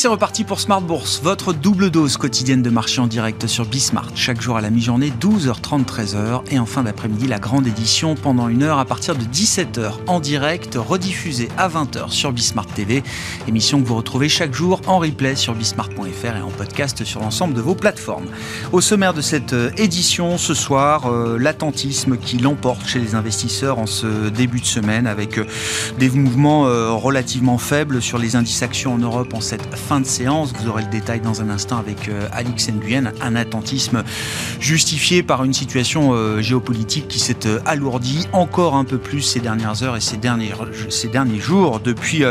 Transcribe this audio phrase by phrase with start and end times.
[0.00, 4.12] C'est reparti pour Smart Bourse, votre double dose quotidienne de marché en direct sur Bismart.
[4.14, 6.40] Chaque jour à la mi-journée, 12h30, 13h.
[6.50, 10.18] Et en fin d'après-midi, la grande édition pendant une heure à partir de 17h en
[10.18, 13.02] direct, rediffusée à 20h sur Bismart TV.
[13.46, 17.52] Émission que vous retrouvez chaque jour en replay sur bismart.fr et en podcast sur l'ensemble
[17.52, 18.28] de vos plateformes.
[18.72, 23.78] Au sommaire de cette euh, édition, ce soir, euh, l'attentisme qui l'emporte chez les investisseurs
[23.78, 25.44] en ce début de semaine avec euh,
[25.98, 26.62] des mouvements
[26.96, 30.52] relativement faibles sur les indices actions en Europe en cette fin de séance.
[30.52, 33.12] Vous aurez le détail dans un instant avec euh, Alix Nguyen.
[33.20, 34.04] Un attentisme
[34.60, 39.40] justifié par une situation euh, géopolitique qui s'est euh, alourdie encore un peu plus ces
[39.40, 40.52] dernières heures et ces derniers,
[40.90, 42.22] ces derniers jours depuis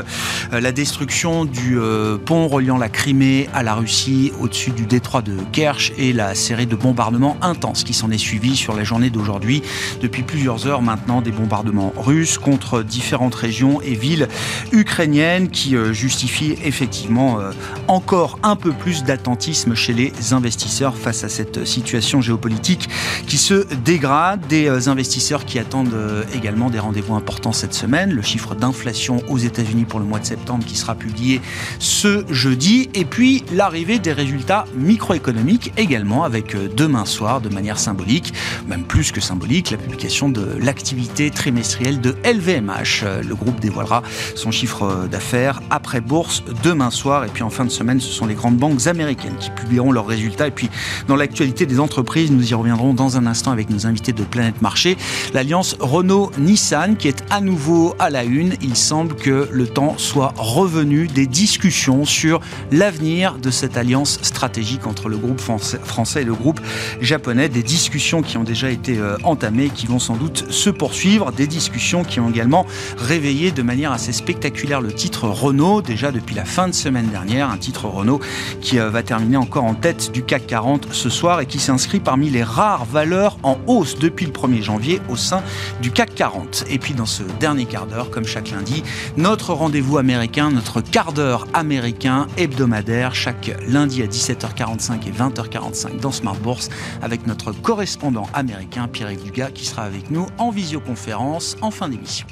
[0.52, 1.78] la destruction du
[2.26, 6.68] pont reliant la Crimée à la Russie au-dessus du détroit de Kerch et la série
[6.68, 9.64] de bombardements intenses qui s'en est suivie sur la journée d'aujourd'hui.
[10.02, 14.28] Depuis plusieurs heures maintenant, des bombardements russes contre différentes régions et villes
[14.72, 17.49] ukrainiennes qui justifient effectivement euh,
[17.88, 22.90] encore un peu plus d'attentisme chez les investisseurs face à cette situation géopolitique
[23.28, 24.42] qui se dégrade.
[24.48, 28.12] Des euh, investisseurs qui attendent euh, également des rendez-vous importants cette semaine.
[28.12, 31.42] Le chiffre d'inflation aux États-Unis pour le mois de septembre qui sera publié
[31.80, 32.90] ce jeudi.
[32.94, 38.34] Et puis l'arrivée des résultats microéconomiques également avec demain soir de manière symbolique,
[38.68, 43.06] même plus que symbolique, la publication de l'activité trimestrielle de LVMH.
[43.28, 44.04] Le groupe dévoilera
[44.36, 47.26] son chiffre d'affaires après bourse demain soir.
[47.30, 50.08] Et puis en fin de semaine, ce sont les grandes banques américaines qui publieront leurs
[50.08, 50.48] résultats.
[50.48, 50.68] Et puis
[51.08, 54.64] dans l'actualité des entreprises, nous y reviendrons dans un instant avec nos invités de Planète
[54.64, 54.98] Marché.
[55.36, 58.56] L'alliance Renault-Nissan qui est à nouveau à la une.
[58.62, 62.40] Il semble que le temps soit revenu des discussions sur
[62.72, 66.60] l'avenir de cette alliance stratégique entre le groupe français et le groupe
[67.00, 67.48] japonais.
[67.48, 71.32] Des discussions qui ont déjà été euh, entamées et qui vont sans doute se poursuivre.
[71.32, 72.66] Des discussions qui ont également
[72.98, 77.19] réveillé de manière assez spectaculaire le titre Renault déjà depuis la fin de semaine dernière
[77.20, 78.20] un titre Renault
[78.62, 82.00] qui euh, va terminer encore en tête du CAC 40 ce soir et qui s'inscrit
[82.00, 85.44] parmi les rares valeurs en hausse depuis le 1er janvier au sein
[85.82, 86.66] du CAC 40.
[86.70, 88.84] Et puis dans ce dernier quart d'heure, comme chaque lundi,
[89.18, 96.12] notre rendez-vous américain, notre quart d'heure américain hebdomadaire, chaque lundi à 17h45 et 20h45 dans
[96.12, 96.70] Smart Bourse
[97.02, 102.28] avec notre correspondant américain Pierre Dugas qui sera avec nous en visioconférence en fin d'émission.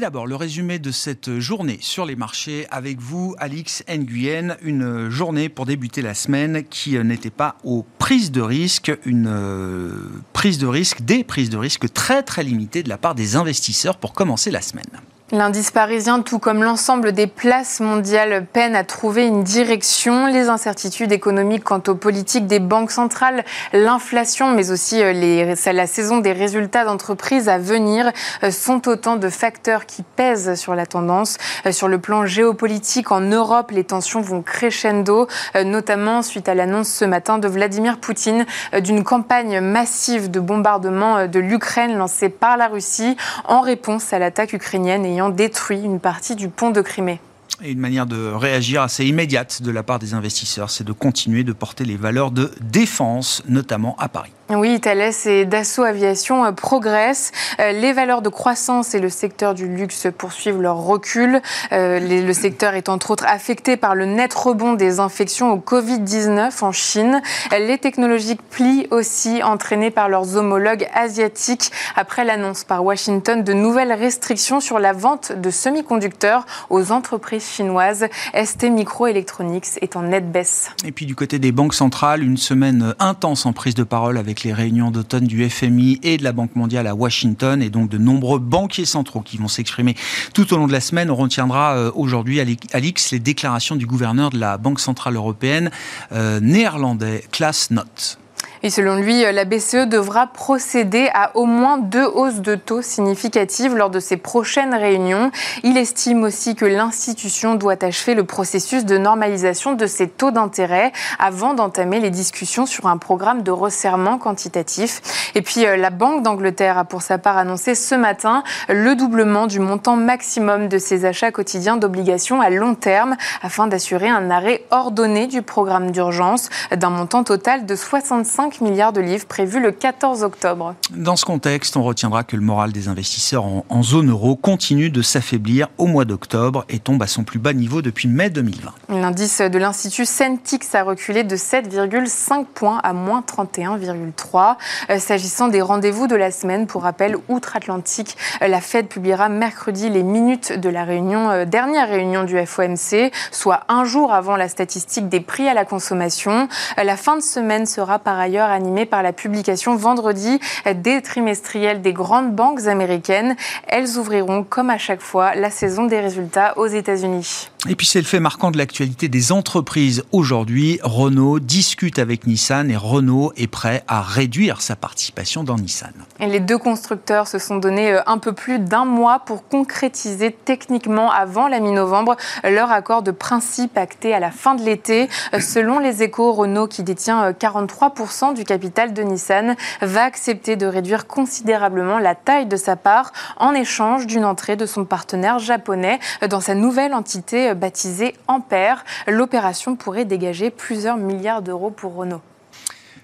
[0.00, 4.56] D'abord le résumé de cette journée sur les marchés avec vous, Alix Nguyen.
[4.62, 9.92] Une journée pour débuter la semaine qui n'était pas aux prises de risque, une euh,
[10.32, 13.98] prise de risque, des prises de risque très très limitées de la part des investisseurs
[13.98, 14.90] pour commencer la semaine.
[15.32, 20.26] L'indice parisien, tout comme l'ensemble des places mondiales, peine à trouver une direction.
[20.26, 26.18] Les incertitudes économiques quant aux politiques des banques centrales, l'inflation, mais aussi euh, la saison
[26.18, 28.10] des résultats d'entreprises à venir
[28.42, 31.36] euh, sont autant de facteurs qui pèsent sur la tendance.
[31.64, 35.28] Euh, sur le plan géopolitique, en Europe, les tensions vont crescendo,
[35.64, 38.46] notamment suite à l'annonce ce matin de Vladimir Poutine
[38.80, 44.54] d'une campagne massive de bombardement de l'Ukraine lancée par la Russie en réponse à l'attaque
[44.54, 47.20] ukrainienne ayant détruit une partie du pont de Crimée.
[47.62, 51.44] Et une manière de réagir assez immédiate de la part des investisseurs, c'est de continuer
[51.44, 54.32] de porter les valeurs de défense, notamment à Paris.
[54.52, 57.30] Oui, Thales et Dassault Aviation euh, progressent.
[57.60, 61.40] Euh, les valeurs de croissance et le secteur du luxe poursuivent leur recul.
[61.70, 66.64] Euh, le secteur est entre autres affecté par le net rebond des infections au Covid-19
[66.64, 67.22] en Chine.
[67.52, 73.92] Les technologies plient aussi, entraînées par leurs homologues asiatiques, après l'annonce par Washington de nouvelles
[73.92, 78.06] restrictions sur la vente de semi-conducteurs aux entreprises chinoises.
[78.34, 80.70] ST Microelectronics est en nette baisse.
[80.84, 84.39] Et puis du côté des banques centrales, une semaine intense en prise de parole avec
[84.44, 87.98] les réunions d'automne du FMI et de la Banque mondiale à Washington et donc de
[87.98, 89.94] nombreux banquiers centraux qui vont s'exprimer
[90.34, 91.10] tout au long de la semaine.
[91.10, 95.70] On retiendra euh, aujourd'hui, Alix, les déclarations du gouverneur de la Banque centrale européenne
[96.12, 98.18] euh, néerlandais, Klaas Not.
[98.62, 103.74] Et selon lui, la BCE devra procéder à au moins deux hausses de taux significatives
[103.74, 105.30] lors de ses prochaines réunions.
[105.62, 110.92] Il estime aussi que l'institution doit achever le processus de normalisation de ses taux d'intérêt
[111.18, 115.00] avant d'entamer les discussions sur un programme de resserrement quantitatif.
[115.34, 119.46] Et puis euh, la Banque d'Angleterre a pour sa part annoncé ce matin le doublement
[119.46, 124.64] du montant maximum de ses achats quotidiens d'obligations à long terme afin d'assurer un arrêt
[124.70, 130.22] ordonné du programme d'urgence d'un montant total de 65 milliards de livres prévu le 14
[130.22, 130.74] octobre.
[130.90, 134.90] Dans ce contexte, on retiendra que le moral des investisseurs en, en zone euro continue
[134.90, 138.72] de s'affaiblir au mois d'octobre et tombe à son plus bas niveau depuis mai 2020.
[138.88, 144.56] L'indice de l'Institut Centix a reculé de 7,5 points à moins 31,3.
[144.90, 149.88] Euh, s'agissant des rendez-vous de la semaine, pour rappel, outre-Atlantique, euh, la Fed publiera mercredi
[149.88, 154.48] les minutes de la réunion, euh, dernière réunion du FOMC, soit un jour avant la
[154.48, 156.48] statistique des prix à la consommation.
[156.82, 160.40] La fin de semaine sera par ailleurs animée par la publication vendredi
[160.74, 163.36] des trimestriels des grandes banques américaines.
[163.68, 167.50] Elles ouvriront, comme à chaque fois, la saison des résultats aux États-Unis.
[167.68, 170.80] Et puis c'est le fait marquant de l'actualité des entreprises aujourd'hui.
[170.82, 175.92] Renault discute avec Nissan et Renault est prêt à réduire sa participation dans Nissan.
[176.20, 180.32] Et les deux constructeurs se sont donné euh, un peu plus d'un mois pour concrétiser
[180.32, 185.10] techniquement avant la mi-novembre leur accord de principe acté à la fin de l'été.
[185.34, 190.56] Euh, selon les échos, Renault, qui détient 43% euh, du capital de Nissan, va accepter
[190.56, 195.38] de réduire considérablement la taille de sa part en échange d'une entrée de son partenaire
[195.38, 195.98] japonais
[196.30, 198.84] dans sa nouvelle entité baptisée Ampère.
[199.06, 202.22] L'opération pourrait dégager plusieurs milliards d'euros pour Renault.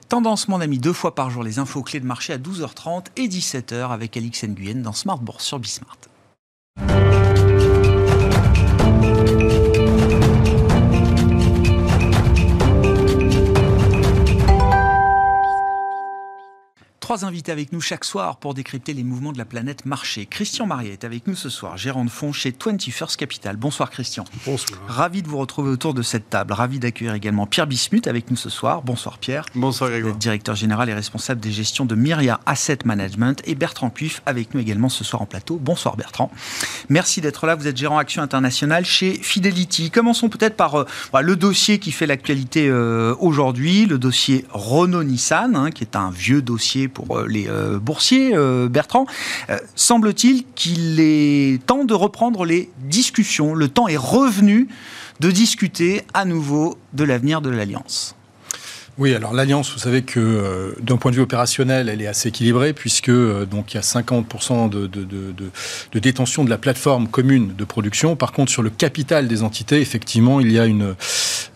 [0.08, 3.26] Tendance, mon ami, deux fois par jour, les infos clés de marché à 12h30 et
[3.26, 5.96] 17h avec Alix Nguyen dans Smart Bourse sur Bismart.
[17.06, 20.26] Trois invités avec nous chaque soir pour décrypter les mouvements de la planète marché.
[20.26, 23.54] Christian Mariet est avec nous ce soir, gérant de fonds chez 21st Capital.
[23.54, 24.24] Bonsoir Christian.
[24.44, 24.80] Bonsoir.
[24.88, 26.52] Ravi de vous retrouver autour de cette table.
[26.52, 28.82] Ravi d'accueillir également Pierre Bismuth avec nous ce soir.
[28.82, 29.46] Bonsoir Pierre.
[29.54, 30.10] Bonsoir Grégoire.
[30.10, 33.40] Vous êtes directeur général et responsable des gestions de Myria Asset Management.
[33.44, 35.60] Et Bertrand Puif avec nous également ce soir en plateau.
[35.62, 36.32] Bonsoir Bertrand.
[36.88, 37.54] Merci d'être là.
[37.54, 39.92] Vous êtes gérant Action Internationale chez Fidelity.
[39.92, 40.86] Commençons peut-être par euh,
[41.22, 46.42] le dossier qui fait l'actualité euh, aujourd'hui, le dossier Renault-Nissan, hein, qui est un vieux
[46.42, 49.06] dossier pour euh, les euh, boursiers, euh, Bertrand.
[49.74, 53.54] Semble-t-il qu'il est temps de reprendre les discussions.
[53.54, 54.68] Le temps est revenu
[55.20, 58.16] de discuter à nouveau de l'avenir de l'Alliance.
[58.98, 62.30] Oui, alors l'alliance, vous savez que euh, d'un point de vue opérationnel, elle est assez
[62.30, 65.34] équilibrée puisque euh, donc il y a 50% de, de, de,
[65.92, 68.16] de, détention de la plateforme commune de production.
[68.16, 70.94] Par contre, sur le capital des entités, effectivement, il y a une,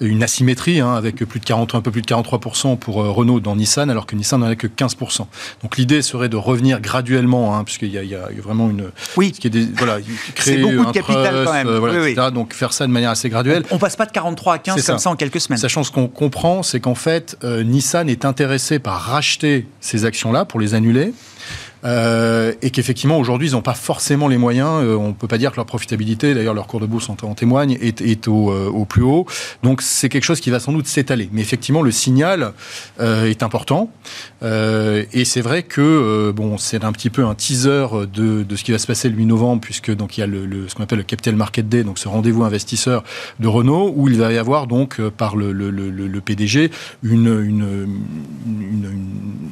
[0.00, 3.40] une asymétrie hein, avec plus de 40, un peu plus de 43% pour euh, Renault
[3.40, 5.24] dans Nissan, alors que Nissan n'en a que 15%.
[5.62, 9.40] Donc l'idée serait de revenir graduellement, hein, puisqu'il y, y, a vraiment une, oui, ce
[9.40, 9.96] qui est des, voilà,
[10.34, 11.68] créer beaucoup de capital quand même.
[11.78, 12.14] voilà, oui.
[12.18, 12.32] Oui.
[12.34, 13.64] Donc faire ça de manière assez graduelle.
[13.70, 14.98] On, on passe pas de 43 à 15 comme ça.
[14.98, 15.58] ça en quelques semaines.
[15.58, 20.44] Sachant ce qu'on comprend, c'est qu'en fait euh, Nissan est intéressé par racheter ces actions-là
[20.44, 21.12] pour les annuler.
[21.82, 24.82] Euh, et qu'effectivement aujourd'hui ils n'ont pas forcément les moyens.
[24.82, 27.34] Euh, on ne peut pas dire que leur profitabilité, d'ailleurs leur cours de bourse en,
[27.34, 29.26] témoigne, est, au, plus haut.
[29.62, 31.30] Donc c'est quelque chose qui va sans doute s'étaler.
[31.32, 32.52] Mais effectivement le signal
[33.00, 33.90] est important
[34.42, 38.64] euh, et c'est vrai que bon c'est un petit peu un teaser de, de, ce
[38.64, 40.74] qui va se passer le 8 novembre puisque donc il y a le, le ce
[40.74, 43.04] qu'on appelle le Capital Market Day, donc ce rendez-vous investisseur
[43.38, 46.70] de Renault où il va y avoir donc par le, le PDG
[47.02, 47.88] une, une,
[48.46, 49.50] une, une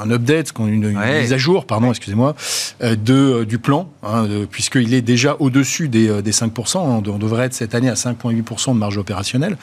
[0.00, 1.22] un update, une, une ouais.
[1.22, 2.34] mise à jour, pardon, excusez-moi,
[2.82, 6.78] euh, de, euh, du plan, hein, puisqu'il est déjà au-dessus des, euh, des 5%.
[6.78, 9.56] Hein, on devrait être cette année à 5,8% de marge opérationnelle,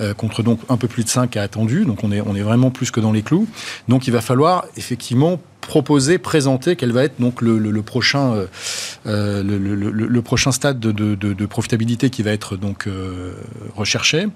[0.00, 1.84] euh, contre donc un peu plus de 5 à attendu.
[1.84, 3.46] Donc on est, on est vraiment plus que dans les clous.
[3.88, 8.46] Donc il va falloir effectivement proposer, présenter quel va être donc le, le, le prochain,
[9.06, 13.32] euh, le, le, prochain stade de, de, profitabilité qui va être donc euh,
[13.76, 14.26] recherché.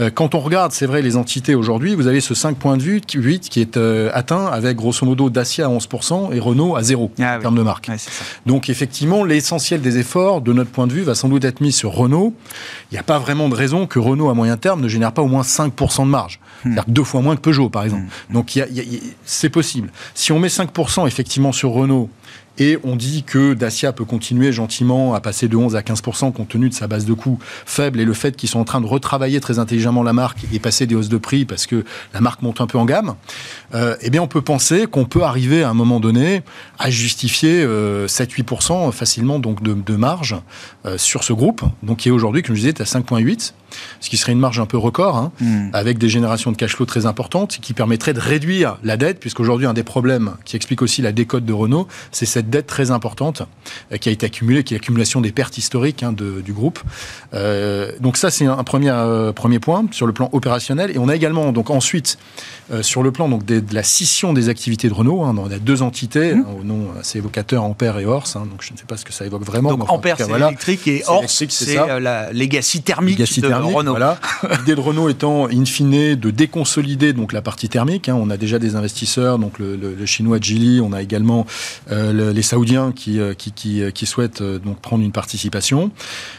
[0.00, 2.82] Euh, quand on regarde, c'est vrai, les entités aujourd'hui, vous avez ce 5 points de
[2.82, 6.82] vue 8 qui est euh, atteint avec grosso modo Dacia à 11% et Renault à
[6.82, 7.42] 0 ah, en oui.
[7.42, 7.88] termes de marque.
[7.88, 7.96] Ouais,
[8.46, 11.72] donc effectivement, l'essentiel des efforts, de notre point de vue, va sans doute être mis
[11.72, 12.34] sur Renault.
[12.90, 15.22] Il n'y a pas vraiment de raison que Renault à moyen terme ne génère pas
[15.22, 16.40] au moins 5% de marge.
[16.64, 16.72] Hmm.
[16.72, 18.04] C'est-à-dire deux fois moins que Peugeot, par exemple.
[18.30, 18.34] Hmm.
[18.34, 18.58] Donc
[19.24, 19.90] c'est possible.
[20.14, 20.67] Si on met 5
[21.06, 22.10] effectivement sur Renault
[22.58, 26.48] Et on dit que Dacia peut continuer gentiment à passer de 11 à 15% compte
[26.48, 28.86] tenu de sa base de coûts faible et le fait qu'ils sont en train de
[28.86, 31.84] retravailler très intelligemment la marque et passer des hausses de prix parce que
[32.14, 33.14] la marque monte un peu en gamme.
[33.74, 36.42] Euh, eh bien, on peut penser qu'on peut arriver à un moment donné
[36.78, 40.36] à justifier 7-8% facilement donc de, marge
[40.96, 43.52] sur ce groupe, donc qui est aujourd'hui, comme je disais, à 5,8
[44.00, 45.70] ce qui serait une marge un peu record, hein, hmm.
[45.72, 49.66] avec des générations de cash flow très importantes, qui permettrait de réduire la dette, puisqu'aujourd'hui,
[49.66, 53.42] un des problèmes qui explique aussi la décote de Renault, c'est cette dette très importante
[53.92, 56.80] euh, qui a été accumulée, qui est l'accumulation des pertes historiques hein, du groupe.
[57.34, 60.90] Euh, donc ça, c'est un premier, euh, premier point sur le plan opérationnel.
[60.90, 62.18] Et on a également, donc ensuite,
[62.82, 65.80] sur le plan donc, de, la scission des activités de Renault, hein, on a deux
[65.80, 66.44] entités, hmm.
[66.60, 69.24] au nom assez évocateur, Ampère et Horse, donc je ne sais pas ce que ça
[69.24, 69.70] évoque vraiment.
[69.70, 73.92] Donc Ampère, c'est électrique, et Horse, c'est la legacy thermique de Renault.
[73.92, 74.18] Voilà.
[74.58, 78.08] L'idée de Renault étant, in fine, de déconsolider donc la partie thermique.
[78.08, 78.16] Hein.
[78.18, 81.46] On a déjà des investisseurs, donc le, chinois Geely, on a également
[81.90, 85.90] euh, les Saoudiens qui, euh, qui, qui, euh, qui souhaitent donc prendre une participation.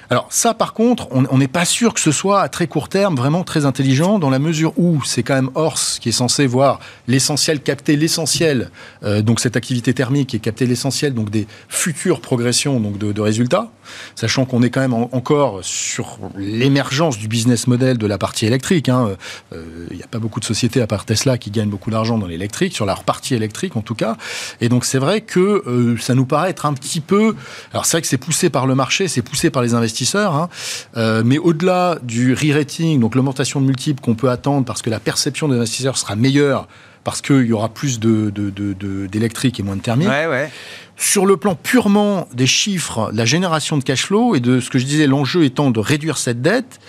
[0.10, 3.16] Alors ça, par contre, on n'est pas sûr que ce soit à très court terme
[3.16, 6.80] vraiment très intelligent, dans la mesure où c'est quand même Horse qui est censé voir
[7.08, 8.72] l'essentiel, capter l'essentiel,
[9.04, 13.70] donc cette activité thermique et capter l'essentiel donc des futures progressions donc de résultats,
[14.16, 18.88] sachant qu'on est quand même encore sur l'émergence du business model de la partie électrique.
[18.88, 19.18] Il hein.
[19.52, 22.28] n'y euh, a pas beaucoup de sociétés à part Tesla qui gagnent beaucoup d'argent dans
[22.28, 24.18] l'électrique, sur leur partie électrique en tout cas.
[24.62, 27.36] Et donc c'est vrai que euh, ça nous paraît être un petit peu...
[27.72, 30.50] Alors c'est vrai que c'est poussé par le marché, c'est poussé par les investisseurs, hein.
[30.98, 35.00] euh, mais au-delà du re-rating, donc l'augmentation de multiples qu'on peut attendre parce que la
[35.00, 36.68] perception des investisseurs sera meilleure
[37.04, 40.10] parce qu'il y aura plus d'électrique de, de, et moins de thermique.
[40.10, 40.52] Ouais, ouais.
[40.98, 44.80] Sur le plan purement des chiffres, la génération de cash flow et de ce que
[44.80, 46.80] je disais, l'enjeu étant de réduire cette dette,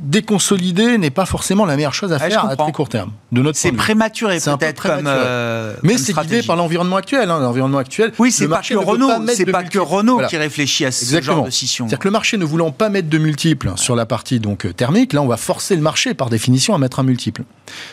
[0.00, 3.12] déconsolider n'est pas forcément la meilleure chose à faire à très court terme.
[3.32, 7.30] De notre c'est prématuré peut-être comme, euh, mais c'est guidé par l'environnement actuel.
[7.30, 8.12] Hein, l'environnement actuel.
[8.18, 11.50] Oui, c'est pas que Renault, c'est pas que Renault qui réfléchit à ce genre de
[11.50, 11.86] scission.
[11.86, 14.72] C'est-à-dire que le marché ne voulant pas mettre de multiples sur la partie donc euh,
[14.72, 17.42] thermique, là on va forcer le marché par définition à mettre un multiple.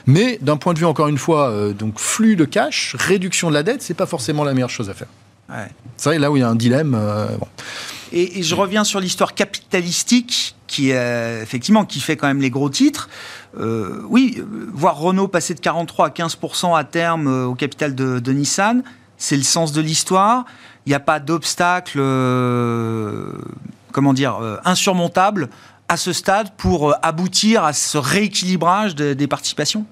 [0.06, 3.54] Mais d'un point de vue encore une fois euh, donc flux de cash, réduction de
[3.54, 5.08] la dette, c'est pas forcément la meilleure chose à faire.
[5.50, 5.68] Ouais.
[5.98, 6.92] C'est vrai là où il y a un dilemme.
[7.40, 7.48] bon.
[8.12, 12.70] Et, je reviens sur l'histoire capitalistique qui, euh, effectivement, qui fait quand même les gros
[12.70, 13.10] titres.
[13.60, 14.42] Euh, oui,
[14.74, 18.84] voir Renault passer de 43 à 15% à terme euh, au capital de, Nissan,
[19.18, 20.46] c'est le sens de l'histoire.
[20.86, 22.00] Il n'y a pas d'obstacle,
[23.92, 25.50] comment dire, insurmontable
[25.90, 29.86] à ce stade pour aboutir à ce rééquilibrage des participations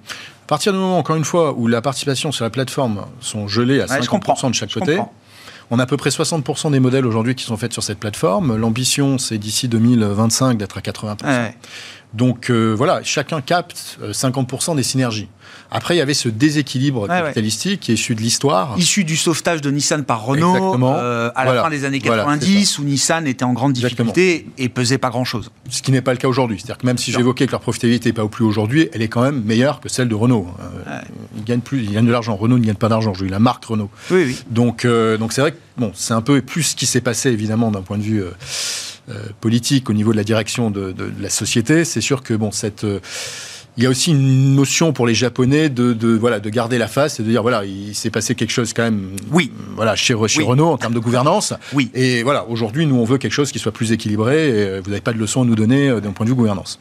[0.45, 3.81] À partir du moment, encore une fois, où la participation sur la plateforme sont gelées
[3.81, 5.01] à 50% de chaque côté,
[5.71, 8.55] on a à peu près 60% des modèles aujourd'hui qui sont faits sur cette plateforme.
[8.55, 11.53] L'ambition, c'est d'ici 2025 d'être à 80%.
[12.13, 15.27] Donc euh, voilà, chacun capte 50% euh, des synergies.
[15.71, 18.75] Après, il y avait ce déséquilibre capitalistique qui est issu de l'histoire.
[18.77, 22.83] Issu du sauvetage de Nissan par Renault euh, à la fin des années 90, où
[22.83, 25.51] Nissan était en grande difficulté et pesait pas grand-chose.
[25.69, 26.57] Ce qui n'est pas le cas aujourd'hui.
[26.57, 29.07] C'est-à-dire que même si j'évoquais que leur profitabilité n'est pas au plus aujourd'hui, elle est
[29.07, 30.47] quand même meilleure que celle de Renault.
[31.37, 32.35] ils gagnent plus, ils gagnent de l'argent.
[32.35, 33.13] Renault ne gagne pas d'argent.
[33.13, 33.89] J'ai eu la marque Renault.
[34.11, 34.43] Oui, oui.
[34.49, 37.71] Donc, donc c'est vrai que bon, c'est un peu plus ce qui s'est passé évidemment
[37.71, 38.23] d'un point de vue.
[39.07, 42.85] Euh, politique au niveau de la direction de, la société, c'est sûr que bon, cette
[42.85, 42.99] euh,
[43.77, 47.19] il y a aussi une notion pour les Japonais de, voilà de garder la face
[47.19, 49.51] et de dire voilà il s'est passé quelque chose quand même oui.
[49.75, 51.53] voilà chez, chez Renault en termes de gouvernance.
[51.73, 51.89] Oui.
[51.93, 54.89] Et voilà aujourd'hui nous on veut quelque chose qui soit plus équilibré et euh, vous
[54.89, 56.79] n'avez pas de leçons à nous donner d'un point de vue gouvernance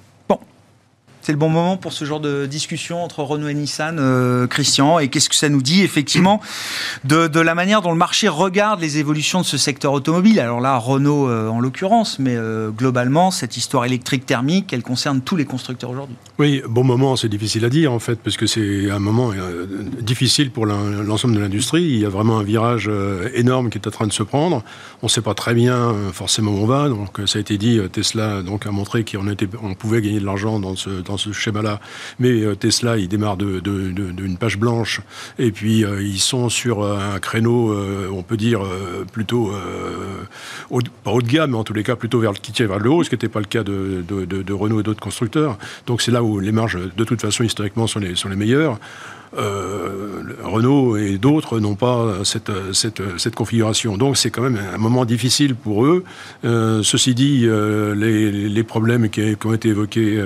[1.25, 4.99] c'est le bon moment pour ce genre de discussion entre Renault et Nissan, euh, Christian.
[4.99, 6.43] Et qu'est-ce que ça nous dit effectivement
[7.04, 10.38] de, la manière dont le marché regarde les évolutions de ce secteur automobile?
[10.38, 15.23] Alors là, Renault euh, en l'occurrence, mais euh, globalement, cette histoire électrique thermique, elle concerne
[15.23, 16.14] tous les constructeurs aujourd'hui.
[16.38, 19.31] Oui, bon moment, c'est difficile à dire en fait, parce que c'est un moment
[20.02, 21.85] difficile pour l'ensemble de l'industrie.
[21.85, 22.90] Il y a vraiment un virage
[23.35, 24.62] énorme qui est en train de se prendre.
[25.00, 26.90] On ne sait pas très bien forcément où on va.
[26.90, 29.26] Donc ça a été dit, Tesla donc, a montré qu'on
[29.62, 31.80] on pouvait gagner de l'argent dans ce, dans ce schéma-là.
[32.18, 35.00] Mais euh, Tesla, il démarre d'une de, page blanche,
[35.38, 38.61] et puis euh, ils sont sur un créneau, euh, on peut dire,
[39.12, 39.52] plutôt,
[40.71, 42.66] haut, pas haut de gamme, mais en tous les cas plutôt vers le, qui tient
[42.66, 45.59] vers le haut, ce qui n'était pas le cas de, Renault et d'autres constructeurs.
[45.87, 48.78] Donc c'est là où les marges, de toute façon, historiquement, sont les meilleures.
[49.36, 53.96] Euh, Renault et d'autres n'ont pas cette, cette, configuration.
[53.96, 56.04] Donc c'est quand même un moment difficile pour eux.
[56.44, 60.22] Euh, ceci dit, euh, les, problèmes qui, ont été évoqués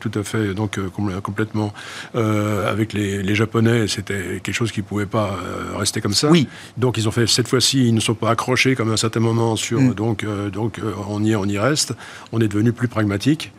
[0.00, 0.78] tout à fait, donc
[1.22, 1.72] complètement
[2.14, 5.38] avec les, Japonais, c'était quelque chose qui ne pouvait pas
[5.76, 6.28] rester comme ça.
[6.28, 6.48] Oui.
[6.76, 9.20] Donc ils ont fait cette fois-ci, ils ne sont pas accrochés comme à un certain
[9.20, 9.80] moment sur.
[9.80, 9.94] Mm.
[9.94, 11.94] Donc, donc on, y, on y reste.
[12.32, 13.52] On est devenu plus pragmatique.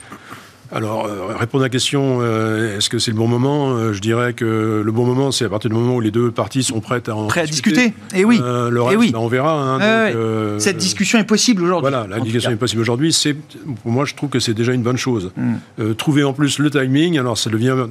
[0.72, 4.02] Alors, euh, répondre à la question, euh, est-ce que c'est le bon moment euh, Je
[4.02, 6.80] dirais que le bon moment, c'est à partir du moment où les deux parties sont
[6.80, 7.86] prêtes à en Prêt à discuter.
[8.14, 8.40] Et eh oui.
[8.40, 9.12] le eh oui.
[9.12, 9.54] ben, on verra.
[9.54, 11.90] hein, donc, Cette discussion est possible aujourd'hui.
[11.90, 13.12] Voilà, la discussion est possible aujourd'hui.
[13.14, 15.32] C'est, pour moi, je trouve que c'est déjà une bonne chose.
[15.36, 15.94] Hmm.
[15.96, 17.88] Trouver en plus le timing, alors ça devient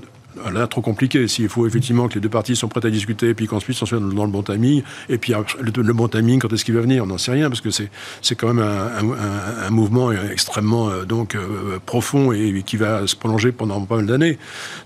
[0.53, 1.29] là trop compliqué.
[1.29, 3.99] S'il faut effectivement que les deux parties sont prêtes à discuter, puis qu'ensuite on soit
[3.99, 7.05] dans le bon timing, et puis le, bon timing, quand est-ce qu'il va venir?
[7.05, 11.79] On n'en sait rien parce que c'est quand même un, mouvement extrêmement euh, donc euh,
[11.85, 14.39] profond et, qui va se prolonger pendant pas mal d'années.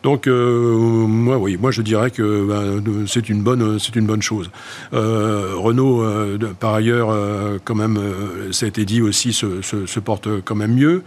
[0.03, 4.51] Donc euh, moi, oui, moi je dirais que ben, c'est une bonne une bonne chose.
[4.93, 6.05] Renault,
[6.59, 7.15] par ailleurs,
[7.65, 7.99] quand même,
[8.53, 11.03] ça a été dit aussi, se, porte quand même mieux.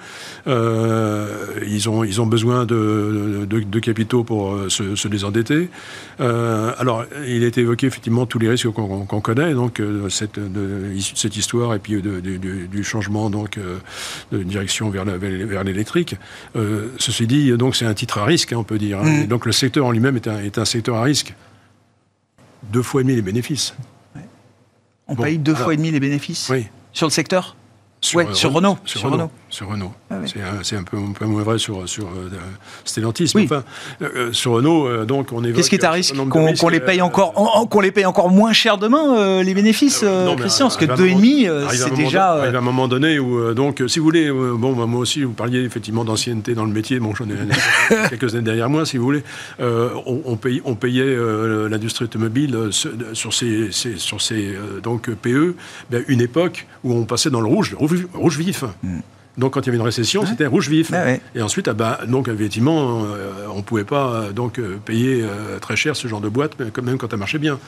[0.46, 5.70] Ils ont ils ont besoin de, de capitaux pour euh, se, se désendetter.
[6.20, 10.40] Euh, alors, il a été évoqué effectivement tous les risques qu'on connaît, donc euh, cette,
[10.40, 13.58] de, histoire et puis de- de- du- changement donc
[14.32, 16.16] de direction vers l'électrique.
[16.98, 19.00] Ceci dit, donc c'est un titre à risque, hein, on peut dire.
[19.00, 19.04] hein.
[19.20, 19.24] Mm.
[19.24, 21.34] Et donc le secteur en lui-même est un, est un secteur à risque.
[22.72, 23.76] Deux fois et demi les bénéfices.
[25.08, 25.64] On Bon, paye deux alors.
[25.66, 26.66] fois et demi les bénéfices Oui.
[26.92, 27.56] sur le secteur?
[28.14, 29.24] Ouais, sur Renault, Sur, sur Renault.
[29.26, 29.32] Renault.
[29.50, 29.94] Sur Renault.
[30.10, 30.28] Ah oui.
[30.34, 32.30] C'est un, c'est un peu, un peu moins vrai sur, sur euh,
[32.84, 33.32] Stellantis.
[33.36, 33.48] Oui.
[33.50, 33.64] Mais enfin,
[34.02, 35.56] euh, euh, sur Renault, euh, donc on évoque...
[35.58, 38.30] Qu'est-ce qui est à risque Qu'on les paye encore, en- en- qu'on les paye encore
[38.30, 41.90] moins cher demain euh, les bénéfices, euh, non, Christian, parce que deux et demi, c'est
[41.92, 42.32] moment déjà.
[42.32, 45.24] arrive un moment donné où, euh, donc, si vous voulez, euh, bon, bah, moi aussi,
[45.24, 47.00] vous parliez effectivement d'ancienneté dans le métier.
[47.00, 47.36] Bon, j'en ai
[48.10, 49.24] quelques années derrière moi, si vous voulez.
[49.60, 52.58] Euh, on, on payait, on payait euh, l'industrie automobile
[53.14, 55.56] sur ces, ces- sur ces euh, donc PE,
[55.92, 58.64] ben, une époque où on passait dans le rouge, le rouge, rouge vif.
[59.38, 60.92] Donc, quand il y avait une récession, c'était rouge vif.
[60.92, 61.22] Ouais, ouais.
[61.36, 65.22] Et ensuite, ah bah, donc effectivement, euh, on ne pouvait pas euh, donc euh, payer
[65.22, 67.60] euh, très cher ce genre de boîte, même quand ça marchait bien.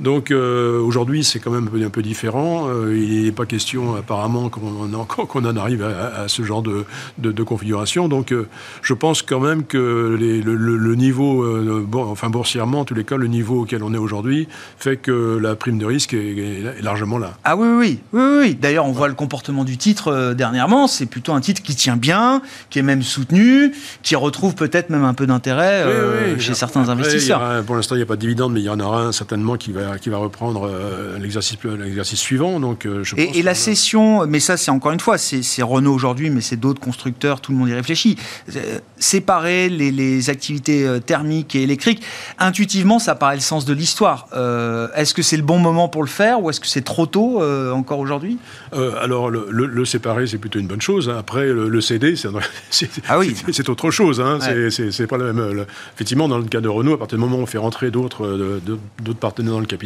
[0.00, 2.68] Donc euh, aujourd'hui, c'est quand même un peu, différent.
[2.68, 6.84] Euh, il n'est pas question apparemment qu'on en, arrive à, à ce genre de,
[7.18, 8.08] de- de configuration.
[8.08, 8.46] Donc euh,
[8.82, 11.44] je pense quand même que les- le, niveau,
[11.86, 15.38] bon, enfin boursièrement, en tous les cas, le niveau auquel on est aujourd'hui fait que
[15.40, 17.36] la prime de risque est, est largement là.
[17.44, 18.54] Ah oui, oui, oui, oui, oui.
[18.60, 20.86] D'ailleurs, on voit le comportement du titre dernièrement.
[20.86, 25.04] C'est plutôt un titre qui tient bien, qui est même soutenu, qui retrouve peut-être même
[25.04, 27.64] un peu d'intérêt Oui, chez certains Après, investisseurs.
[27.64, 29.56] pour l'instant, il n'y a pas de dividende, mais il y en aura un certainement
[29.56, 32.60] qui va, qui va reprendre euh, l'exercice l'exercice suivant.
[32.60, 35.62] Donc, euh, je pense Et, et la cession, mais ça c'est encore une fois, c'est
[35.62, 38.16] Renault aujourd'hui, mais c'est d'autres constructeurs, tout le monde y réfléchit.
[38.56, 42.02] Euh, Séparer les, les activités euh, thermiques et électriques,
[42.38, 44.26] intuitivement ça paraît le sens de l'histoire.
[44.34, 47.06] Euh, est-ce que c'est le bon moment pour le faire ou est-ce que c'est trop
[47.06, 48.38] tôt euh, encore aujourd'hui?
[48.74, 51.08] Euh, alors, le, le- le séparer, c'est plutôt une bonne chose.
[51.16, 52.28] Après, le, le céder, c'est
[52.70, 53.34] c'est- Ah oui.
[53.52, 54.20] c'est- autre chose.
[54.20, 54.38] hein.
[54.40, 54.70] C'est- Ouais.
[54.70, 55.64] C'est c'est pas la même.
[55.94, 58.60] effectivement, dans le cas de Renault, à partir du moment où on fait rentrer euh,
[58.60, 59.77] d'autres partenaires dans le capital,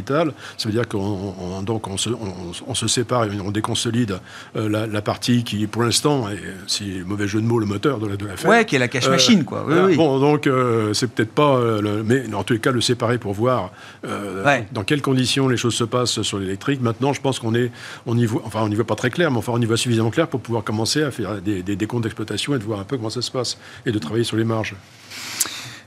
[0.56, 4.18] ça veut dire qu'on on- donc on se, on- on se sépare et on déconsolide
[4.56, 7.98] euh, la, la partie qui, pour l'instant, est, si mauvais jeu de mots, le moteur
[7.98, 8.50] de la- de l'affaire.
[8.50, 9.60] Ouais, qui est la cash Euh, machine, quoi.
[9.66, 9.86] Oui, voilà.
[9.86, 9.96] oui.
[9.96, 13.32] Bon, donc euh, c'est peut-être pas, le- mais en tous les cas le séparer pour
[13.34, 13.70] voir
[14.04, 14.66] Ouais.
[14.72, 16.80] dans quelles conditions les choses se passent sur l'électrique.
[16.80, 17.70] Maintenant, je pense qu'on est,
[18.06, 19.76] on y voit, enfin on n'y voit pas très clair, mais enfin on y voit
[19.76, 22.80] suffisamment clair pour pouvoir commencer à faire des, des, des comptes d'exploitation et de voir
[22.80, 24.74] un peu comment ça se passe et de travailler sur les marges.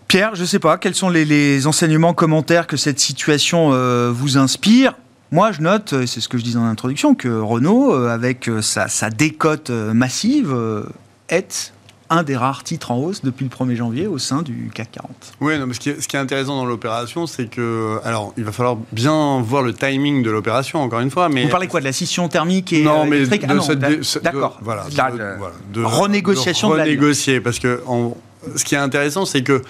[0.08, 4.12] Pierre, je ne sais pas, quels sont les, les enseignements, commentaires que cette situation euh,
[4.14, 4.94] vous inspire?
[5.32, 8.48] Moi, je note, et c'est ce que je disais en introduction, que Renault, euh, avec
[8.48, 10.56] euh, sa, sa décote massive,
[11.30, 11.74] est
[12.12, 15.12] un des rares titres en hausse depuis le 1er janvier au sein du CAC 40.
[15.42, 17.98] Oui, non, mais ce, qui est, ce qui est intéressant dans l'opération, c'est que.
[18.06, 21.30] Alors, il va falloir bien voir le timing de l'opération, encore une fois.
[21.30, 23.48] Mais Vous parlez quoi de la scission thermique et non, mais électrique?
[23.48, 24.58] de Ah non, cette- d'ac- de- cette- D'accord.
[24.60, 24.86] de- Voilà.
[24.96, 28.16] La- de- le- voilà, de- renégociation de la renégocier, parce que en-
[28.56, 29.64] ce qui est intéressant, c'est que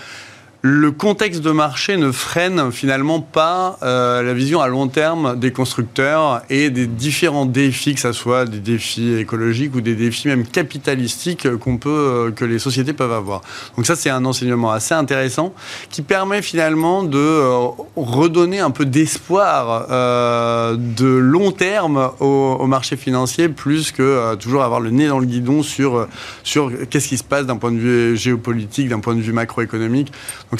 [0.67, 5.51] le contexte de marché ne freine finalement pas euh, la vision à long terme des
[5.51, 10.43] constructeurs et des différents défis, que ce soit des défis écologiques ou des défis même
[10.43, 13.41] capitalistiques peut, euh, que les sociétés peuvent avoir.
[13.77, 15.53] Donc ça, c'est un enseignement assez intéressant
[15.91, 22.97] qui permet finalement de euh, redonner un peu d'espoir de long terme au, au marché
[22.97, 26.07] financier, plus que toujours avoir le nez dans le guidon sur,
[26.41, 30.11] sur qu'est-ce qui se passe d'un point de vue géopolitique, d'un point de vue macroéconomique.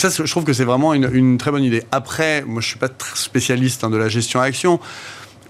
[0.02, 1.84] Ça, c'est- je trouve que c'est vraiment une, une très bonne idée.
[1.92, 4.80] Après, moi, je suis pas très spécialiste hein, de la gestion action.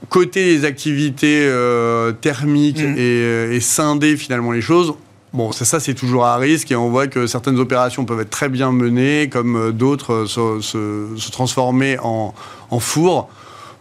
[0.10, 2.96] Côté des activités euh, thermiques Mhm.
[2.98, 4.94] et, et scinder finalement les choses,
[5.34, 8.48] Bon, ça, c'est toujours à risque et on voit que certaines opérations peuvent être très
[8.48, 12.34] bien menées, comme euh, d'autres euh, se, se- se transformer en,
[12.70, 13.28] en four.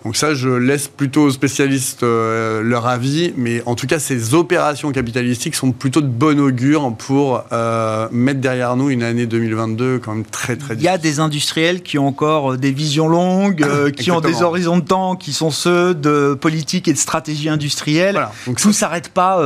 [0.05, 4.35] Donc ça, je laisse plutôt aux spécialistes euh, leur avis, mais en tout cas, ces
[4.35, 10.01] opérations capitalistiques sont plutôt de bon augure pour euh, mettre derrière nous une année 2022
[10.01, 13.09] quand même très très Il y a des industriels qui ont encore euh, des visions
[13.09, 13.65] longues,
[13.97, 18.13] qui ont des horizons de temps qui sont ceux de politique et de stratégie industrielle.
[18.13, 18.33] Voilà.
[18.47, 19.43] Donc tout ne s'arrête pas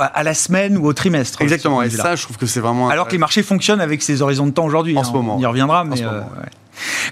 [0.00, 1.40] à la semaine ou au trimestre.
[1.40, 2.88] Exactement, et ça, je trouve que c'est vraiment...
[2.88, 4.96] Alors que les marchés fonctionnent avec ces horizons de temps aujourd'hui.
[4.96, 5.36] En ce moment.
[5.36, 6.02] On y reviendra, mais...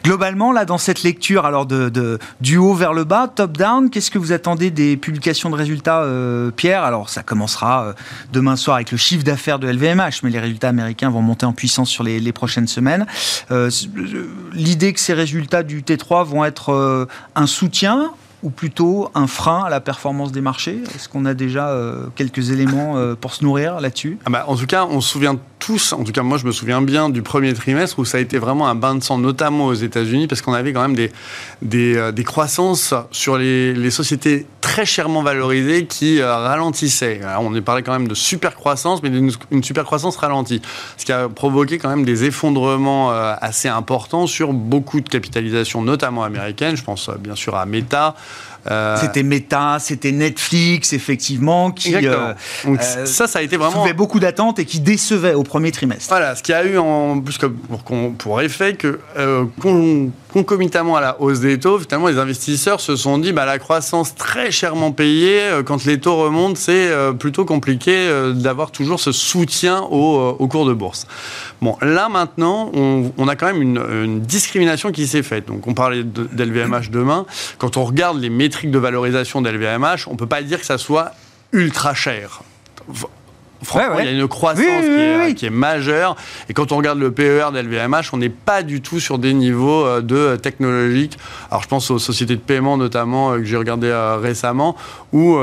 [0.04, 4.18] Globalement, là, dans cette lecture, alors de, du haut vers le bas, top-down, qu'est-ce que
[4.18, 6.84] vous attendez des publications de résultats, euh, Pierre?
[6.84, 7.92] Alors, ça commencera euh,
[8.32, 11.52] demain soir avec le chiffre d'affaires de LVMH, mais les résultats américains vont monter en
[11.52, 13.06] puissance sur les, prochaines semaines.
[13.50, 13.70] Euh,
[14.52, 18.10] l'idée que ces résultats du T3 vont être un soutien
[18.42, 20.82] ou plutôt un frein à la performance des marchés?
[20.94, 21.74] Est-ce qu'on a déjà
[22.14, 24.18] quelques éléments pour se nourrir là-dessus?
[24.26, 26.52] Ah bah, En tout cas, on se souvient tous, en tout cas moi je me
[26.52, 29.66] souviens bien du premier trimestre où ça a été vraiment un bain de sang, notamment
[29.66, 31.10] aux États-Unis, parce qu'on avait quand même des,
[31.62, 37.20] des, euh, croissances sur les, les, sociétés très chèrement valorisées qui ralentissaient.
[37.40, 40.60] on est parlé quand même de super croissance, mais d'une une super croissance ralentie.
[40.96, 46.24] Ce qui a provoqué quand même des effondrements assez importants sur beaucoup de capitalisations, notamment
[46.24, 46.76] américaines.
[46.76, 48.16] Je pense bien sûr à Meta,
[48.70, 52.32] euh, c'était Meta, c'était Netflix, effectivement, qui euh,
[52.64, 55.72] Donc, euh, ça, ça a été vraiment avait beaucoup d'attentes et qui décevait au premier
[55.72, 56.08] trimestre.
[56.08, 58.98] Voilà, ce qui a eu en plus pour, pour effet que
[60.32, 64.14] concomitamment à la hausse des taux, finalement, les investisseurs se sont dit, bah, la croissance
[64.14, 70.46] très chèrement payée, quand les taux remontent, c'est plutôt compliqué d'avoir toujours ce soutien au,
[70.48, 71.06] cours de bourse.
[71.62, 75.46] Bon, là maintenant, on, a quand même une discrimination qui s'est faite.
[75.46, 77.26] Donc, on parlait d'LVMH demain.
[77.58, 80.78] Quand on regarde les métriques de valorisation d'LVMH, on ne peut pas dire que ça
[80.78, 81.12] soit
[81.52, 82.42] ultra cher.
[83.66, 84.64] Franchement, il y a une croissance
[85.36, 86.16] qui, est, majeure.
[86.48, 89.84] Et quand on regarde le PER d'LVMH, on n'est pas du tout sur des niveaux
[89.84, 91.18] euh, de technologiques.
[91.50, 94.76] Alors, je pense aux sociétés de paiement, notamment, euh, que j'ai regardé euh, récemment,
[95.12, 95.36] ou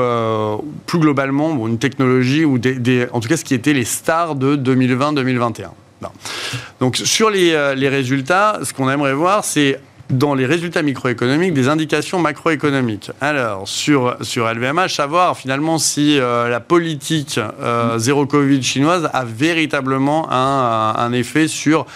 [0.86, 4.56] plus globalement, une technologie, ou des, en tout cas, ce qui était les stars de
[4.56, 5.68] 2020-2021.
[6.80, 11.68] Donc, sur les, les résultats, ce qu'on aimerait voir, c'est dans les résultats microéconomiques des
[11.68, 13.10] indications macroéconomiques.
[13.20, 19.24] Alors, sur, sur LVMH, savoir finalement si euh, la politique euh, zéro Covid chinoise a
[19.24, 21.86] véritablement un, un effet sur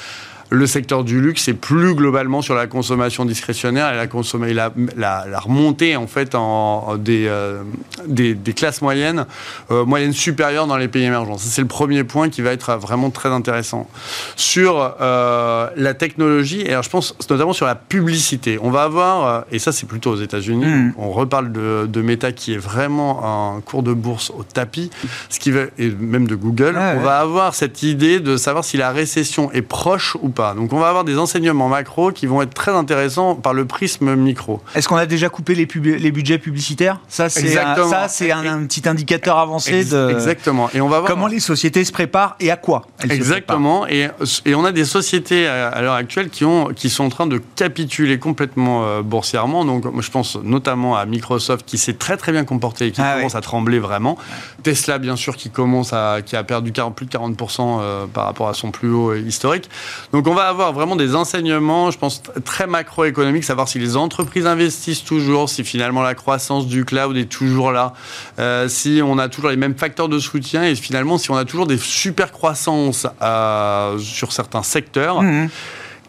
[0.51, 4.07] le secteur du luxe et plus globalement sur la consommation discrétionnaire et la,
[4.55, 7.63] la, la, la remontée en fait en, des, euh,
[8.07, 9.27] des, des, classes moyennes,
[9.71, 11.37] euh, moyennes supérieures dans les pays émergents.
[11.39, 13.89] C'est le premier point qui va être vraiment très intéressant.
[14.37, 19.45] Sur euh, la technologie, et alors je pense notamment sur la publicité, on va avoir,
[19.53, 20.95] et ça c'est plutôt aux États-Unis, mmh.
[20.97, 24.91] on reparle de, de, Meta qui est vraiment un cours de bourse au tapis,
[25.29, 28.65] ce qui va, et même de Google, ah on va avoir cette idée de savoir
[28.65, 32.43] si la récession est proche ou donc on va avoir des enseignements macro qui vont
[32.43, 34.61] être très intéressants par le prisme micro.
[34.75, 35.67] Est-ce qu'on a déjà coupé les,
[35.99, 37.01] les budgets publicitaires?
[37.09, 40.71] Ça, c'est un, petit indicateur avancé de exactement.
[40.75, 42.87] Et on va voir comment les sociétés se préparent et à quoi.
[43.03, 43.87] exactement.
[43.87, 44.09] Et,
[44.45, 47.41] et, on a des sociétés à, l'heure actuelle qui ont qui sont en train de
[47.57, 49.65] capituler complètement euh, boursièrement.
[49.65, 53.17] Donc je pense notamment à Microsoft qui s'est très très bien comporté et qui ah
[53.17, 54.19] commence à trembler vraiment.
[54.63, 58.25] Tesla, bien sûr, qui commence à qui a perdu 40, plus de 40% euh, par
[58.25, 59.69] rapport à son plus haut euh, historique.
[60.13, 64.47] Donc on va avoir vraiment des enseignements, je pense, très macroéconomiques, savoir si les entreprises
[64.47, 67.95] investissent toujours, si finalement la croissance du cloud est toujours là,
[68.39, 71.45] euh, si on a toujours les mêmes facteurs de soutien et finalement si on a
[71.45, 75.23] toujours des super croissances euh, sur certains secteurs.
[75.23, 75.49] Mmh.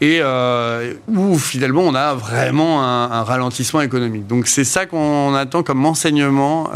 [0.01, 4.27] et euh, où finalement on a vraiment un, ralentissement économique.
[4.27, 6.69] Donc c'est ça qu'on attend comme enseignement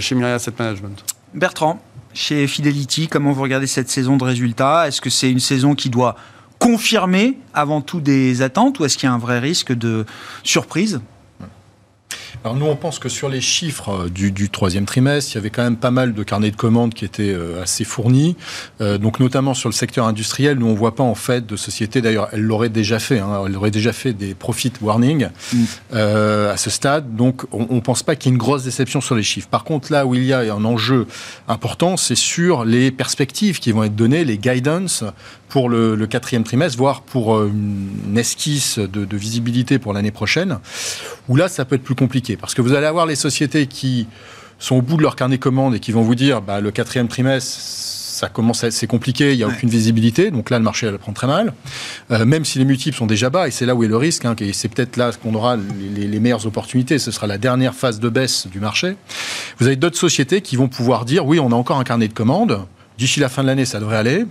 [0.00, 1.04] chez Myriad Asset Management.
[1.34, 1.80] Bertrand,
[2.14, 4.88] chez Fidelity, comment vous regardez cette saison de résultats?
[4.88, 6.16] Est-ce que c'est une saison qui doit
[6.58, 10.04] confirmer avant tout des attentes ou est-ce qu'il y a un vrai risque de
[10.42, 11.00] surprise?
[12.44, 15.50] Alors nous, on pense que sur les chiffres euh, du, troisième trimestre, il y avait
[15.50, 18.36] quand même pas mal de carnets de commandes qui étaient euh, assez fournis.
[18.80, 22.00] Euh, donc notamment sur le secteur industriel, nous on voit pas en fait de société.
[22.00, 23.18] D'ailleurs, elle l'aurait déjà fait.
[23.18, 25.64] Hein, elle aurait déjà fait des profit warnings mm.
[25.92, 27.16] à ce stade.
[27.16, 29.48] Donc on, ne pense pas qu'il y ait une grosse déception sur les chiffres.
[29.48, 31.06] Par contre, là où il y a un enjeu
[31.48, 35.04] important, c'est sur les perspectives qui vont être données, les guidance
[35.48, 40.58] pour le, quatrième trimestre, voire pour euh, une esquisse de, visibilité pour l'année prochaine,
[41.28, 42.36] où là, ça peut être plus compliqué.
[42.36, 44.06] Parce que vous allez avoir les sociétés qui
[44.58, 47.08] sont au bout de leur carnet commande et qui vont vous dire bah, le quatrième
[47.08, 47.60] trimestre,
[48.18, 50.98] ça commence à c'est compliqué, il n'y a aucune visibilité, donc là le marché elle
[50.98, 51.52] prend très mal.
[52.10, 54.24] Euh, même si les multiples sont déjà bas, et c'est là où est le risque,
[54.24, 57.74] hein, et c'est peut-être là qu'on aura les, les, meilleures opportunités, ce sera la dernière
[57.74, 58.96] phase de baisse du marché.
[59.58, 62.12] Vous avez d'autres sociétés qui vont pouvoir dire oui, on a encore un carnet de
[62.12, 62.66] commandes,
[62.98, 64.26] D'ici la fin de l'année, ça devrait aller.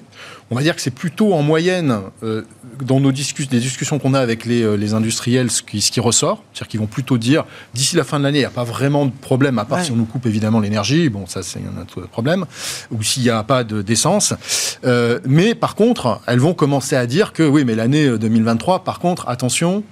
[0.52, 2.42] On va dire que c'est plutôt en moyenne, euh,
[2.82, 5.90] dans nos discussions, des discussions qu'on a avec les, euh, les industriels, ce qui, ce
[5.90, 6.44] qui ressort.
[6.54, 9.06] C'est-à-dire qu'ils vont plutôt dire, d'ici la fin de l'année, il n'y a pas vraiment
[9.06, 9.84] de problème, à part Ouais.
[9.86, 11.08] si on nous coupe évidemment l'énergie.
[11.10, 12.46] Bon, ça, c'est un autre problème.
[12.92, 14.34] Ou s'il n'y a pas de- d'essence.
[14.84, 18.84] Euh, mais par contre, elles vont commencer à dire que, oui, mais l'année euh, 2023,
[18.84, 19.84] par contre, attention,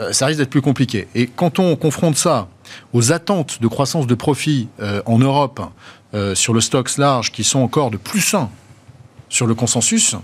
[0.00, 1.06] euh, ça risque d'être plus compliqué.
[1.14, 2.48] Et quand on confronte ça
[2.92, 5.60] aux attentes de croissance de profit euh, en Europe
[6.14, 8.48] euh, sur le stocks large qui sont encore de plus 1
[9.28, 10.14] sur le consensus,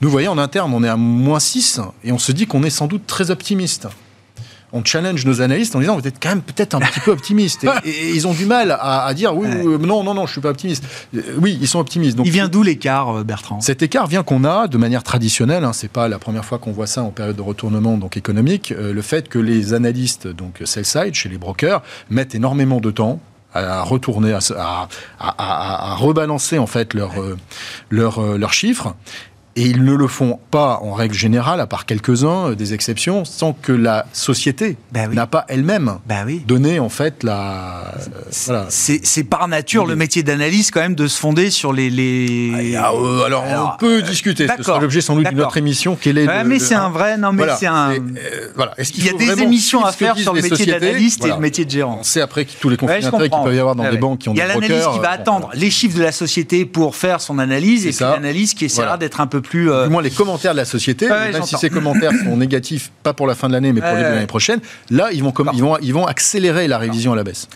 [0.00, 2.70] nous voyons en interne, on est à moins 6 et on se dit qu'on est
[2.70, 3.86] sans doute très optimiste.
[4.72, 7.66] On challenge nos analystes en disant vous êtes quand même peut-être un petit peu optimiste.
[7.84, 9.78] Et, et ils ont du mal à, à dire oui, Ouais.
[9.84, 10.84] non, non, non, je suis pas optimiste.
[11.16, 12.16] Euh, Oui, ils sont optimistes.
[12.16, 13.60] Donc, Il vient d'où l'écart, euh, Bertrand?
[13.60, 16.70] cet écart vient qu'on a de manière traditionnelle, hein, c'est pas la première fois qu'on
[16.70, 20.62] voit ça en période de retournement donc économique, euh, le fait que les analystes donc
[20.64, 23.18] sell side chez les brokers mettent énormément de temps
[23.54, 27.36] à retourner, à, à, à- à- rebalancer en fait leurs euh,
[27.90, 28.94] leurs, euh, leurs chiffres.
[29.56, 33.24] Et ils ne le font pas en règle générale, à part quelques-uns, euh, des exceptions,
[33.24, 35.16] sans que la société Bah oui.
[35.16, 36.42] n'a pas elle-même Bah oui.
[36.46, 37.94] donné en fait la.
[37.96, 38.08] euh,
[38.46, 38.66] voilà.
[38.68, 41.90] C'est par nature le métier d'analyste quand même de se fonder sur les.
[41.90, 42.76] les...
[42.76, 44.46] Ah, euh, alors, Alors, on peut discuter.
[44.56, 45.98] Ce sera l'objet sans doute d'une autre émission.
[46.00, 47.18] Quel est Ouais, le- mais c'est un vrai.
[47.18, 47.94] Non, mais Voilà, c'est un.
[48.54, 48.72] voilà.
[48.76, 51.38] Qu'il Il y a des émissions à ce faire sur le métier d'analyste et le
[51.38, 51.96] métier de gérant.
[52.00, 54.20] On sait après tous les conflits d'intérêts qu'il peut y avoir dans Ouais, des banques
[54.20, 54.92] qui ont Il y a brokers.
[54.92, 58.14] qui va attendre les chiffres de la société pour faire son analyse et C'est puis
[58.14, 59.70] l'analyse qui essaiera d'être un peu plus.
[59.70, 62.90] euh, Du moins les commentaires de la société, ouais, même si ces commentaires sont négatifs,
[63.02, 64.02] pas pour la fin de l'année, mais pour ouais.
[64.02, 67.24] l'année prochaine, là ils vont, comme, ils vont, ils vont accélérer la révision à la
[67.24, 67.48] baisse.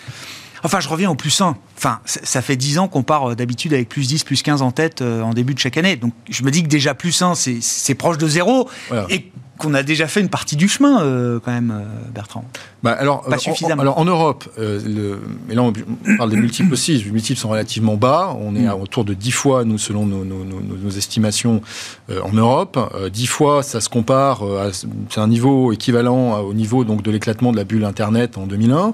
[0.66, 1.58] Enfin, je reviens au plus 1.
[1.76, 4.70] Enfin, ça fait 10 ans qu'on part euh, d'habitude avec plus 10, plus 15 en
[4.70, 5.96] tête euh, en début de chaque année.
[5.96, 8.70] Donc, je me dis que déjà plus 1, c'est- c'est proche de zéro.
[8.88, 9.04] Voilà.
[9.10, 12.44] Et qu'on a déjà fait une partie du chemin, euh, quand même, euh, Bertrand.
[12.82, 13.80] Bah, alors, Pas euh, en- suffisamment.
[13.82, 15.72] alors en Europe, euh, le, et là on
[16.18, 18.68] parle des multiples aussi, les multiples sont relativement bas, on est Mm.
[18.68, 21.62] à autour de 10 fois, nous, selon nos, nos- nos- nos estimations
[22.10, 22.78] euh, en Europe.
[22.94, 27.10] Euh, 10 fois, ça se compare, à- c'est un niveau équivalent au niveau donc, de
[27.10, 28.92] l'éclatement de la bulle Internet en 2001.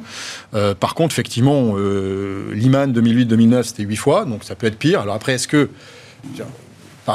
[0.54, 1.74] Euh, par contre, effectivement,
[2.52, 5.00] Lehman 2008-2009, c'était 8 fois, donc ça peut être pire.
[5.00, 5.70] Alors après, est-ce que...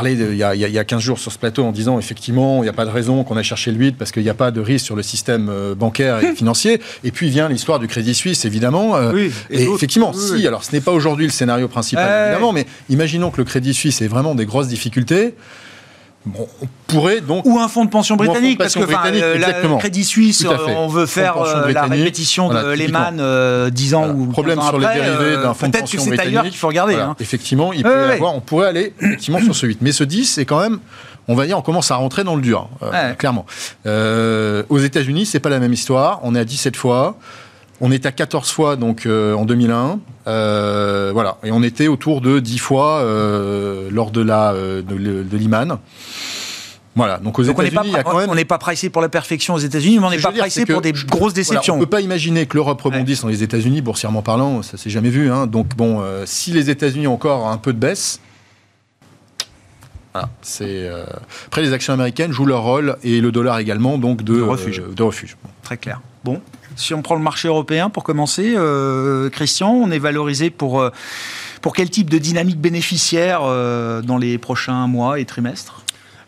[0.03, 1.63] de- il y, a, il y a- il y a 15 jours sur ce plateau
[1.63, 4.11] en disant effectivement il n'y a pas de raison qu'on a cherché le 8 parce
[4.11, 6.81] qu'il n'y a pas de risque sur le système euh, bancaire et financier.
[7.03, 10.63] Et puis vient l'histoire du Crédit Suisse évidemment Euh, Oui, et effectivement Oui, si alors
[10.63, 14.07] ce n'est pas aujourd'hui le scénario principal évidemment mais imaginons que le Crédit Suisse ait
[14.07, 15.33] vraiment des grosses difficultés
[16.25, 19.09] bon, on pourrait donc Ou un fonds de pension de britannique, parce que pension enfin,
[19.11, 22.73] britannique, euh, la- Crédit Suisse, euh, on veut faire pension euh, la britannique, répétition de.
[22.73, 24.13] Lehman euh, 10 ans Voilà.
[24.13, 26.23] ou problème 15 ans sur les dérivés d'un fonds de Peut-être que pension c'est ailleurs
[26.25, 26.51] britannique.
[26.51, 26.93] qu'il faut regarder.
[26.93, 27.09] Voilà.
[27.09, 27.15] hein.
[27.19, 28.13] Effectivement, il Ouais, peut y ouais.
[28.15, 29.79] avoir, on pourrait aller effectivement sur ce 8.
[29.81, 30.79] Mais ce 10, c'est quand même,
[31.27, 33.15] on va dire, on commence à rentrer dans le dur, Ouais.
[33.17, 33.45] clairement.
[33.85, 36.19] Aux États-Unis, c'est pas la même histoire.
[36.23, 37.17] On est à 17 fois.
[37.81, 39.99] On est à 14 fois donc euh, en 2001.
[40.27, 41.37] Euh, voilà.
[41.43, 45.77] Et on était autour de 10 fois euh, lors de la de, de Lehman.
[46.95, 47.17] Voilà.
[47.17, 50.05] Donc aux Donc on n'est États-Unis, pas, pas pricé pour la perfection aux États-unis, mais
[50.05, 51.73] on n'est pas pricé pour des grosses Voilà, déceptions.
[51.73, 54.89] on ne peut pas imaginer que l'Europe rebondisse dans les États-Unis, boursièrement parlant, ça s'est
[54.89, 55.29] jamais vu.
[55.29, 55.45] hein.
[55.45, 58.21] Donc bon, si les États-Unis ont encore un peu de baisse,
[60.13, 60.89] voilà, c'est
[61.47, 64.81] après les actions américaines jouent leur rôle et le dollar également, donc de, De refuge.
[64.95, 65.35] de refuge.
[65.63, 65.99] Très clair.
[66.23, 66.39] Bon,
[66.75, 70.91] si on prend le marché européen pour commencer, euh, Christian, on est valorisé pour, euh,
[71.61, 75.81] pour quel type de dynamique bénéficiaire euh, dans les prochains mois et trimestres?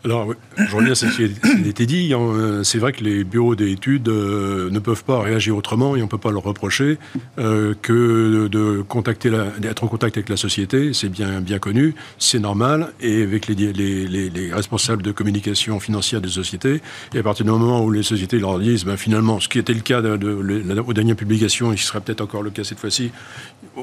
[0.04, 2.14] Alors, je reviens à ce qui a qui été dit.
[2.14, 6.00] hein, euh, C'est vrai que les bureaux d'études euh, ne peuvent pas réagir autrement et
[6.00, 6.98] on ne peut pas leur reprocher
[7.38, 10.92] euh, que d'être en contact avec la société.
[10.92, 12.92] C'est bien, bien connu, c'est normal.
[13.00, 16.80] Et avec les, les, les- les responsables de communication financière des sociétés,
[17.14, 19.74] et à partir du moment où les sociétés leur disent, ben, finalement, ce qui était
[19.74, 22.62] le cas de, de- de- aux dernières publications, et ce sera peut-être encore le cas
[22.62, 23.10] cette fois-ci,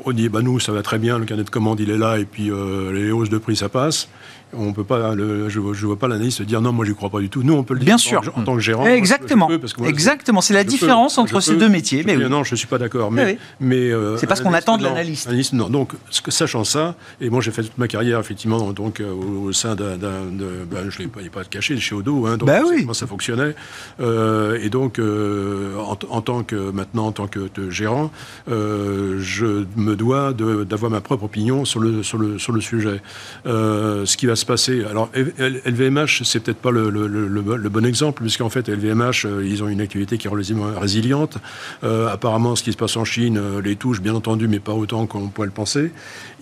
[0.06, 2.20] on dit, bah, nous, ça va très bien, le carnet de commande, il est là,
[2.20, 2.50] et puis
[2.94, 4.08] les hausses de prix, ça passe.
[4.54, 7.20] On peut pas, le- je ne vois pas l'analyste dire non, moi, je crois pas
[7.20, 7.44] du tout.
[7.44, 8.22] Nous, on peut le dire Bien en sûr.
[8.22, 8.84] tant que- en tant que gérant.
[8.84, 9.48] moi, je- Exactement.
[9.50, 10.42] je peux, parce que moi, Exactement.
[10.42, 12.04] C'est la peux, différence entre ces peux, deux métiers.
[12.06, 12.26] Mais oui.
[12.30, 13.12] Non, je ne suis pas d'accord.
[13.12, 15.30] Mais, Oui, mais euh, C'est parce qu'on attend de l'analyste.
[15.54, 15.70] Non.
[15.70, 15.92] Donc,
[16.30, 19.76] sachant ça, et moi j'ai fait toute ma carrière effectivement donc euh, au, au sein
[19.76, 22.82] d'un, ben, je l'ai pas, pas caché chez Odo, hein, donc oui.
[22.82, 23.56] comment ça fonctionnait.
[24.00, 28.12] Euh, et donc, euh, en, tant que maintenant en tant que gérant,
[28.48, 33.02] je me dois d'avoir ma propre opinion sur le sur le sur le sujet.
[33.46, 34.84] Ce qui va se passer.
[34.84, 39.82] Alors, LVMH c'est peut-être pas le, bon exemple, puisqu'en fait, LVMH, euh, ils ont une
[39.82, 41.38] activité qui est relativement résiliente.
[41.84, 44.74] Euh, apparemment, ce qui se passe en Chine euh, les touche, bien entendu, mais pas
[44.74, 45.92] autant qu'on pourrait le penser.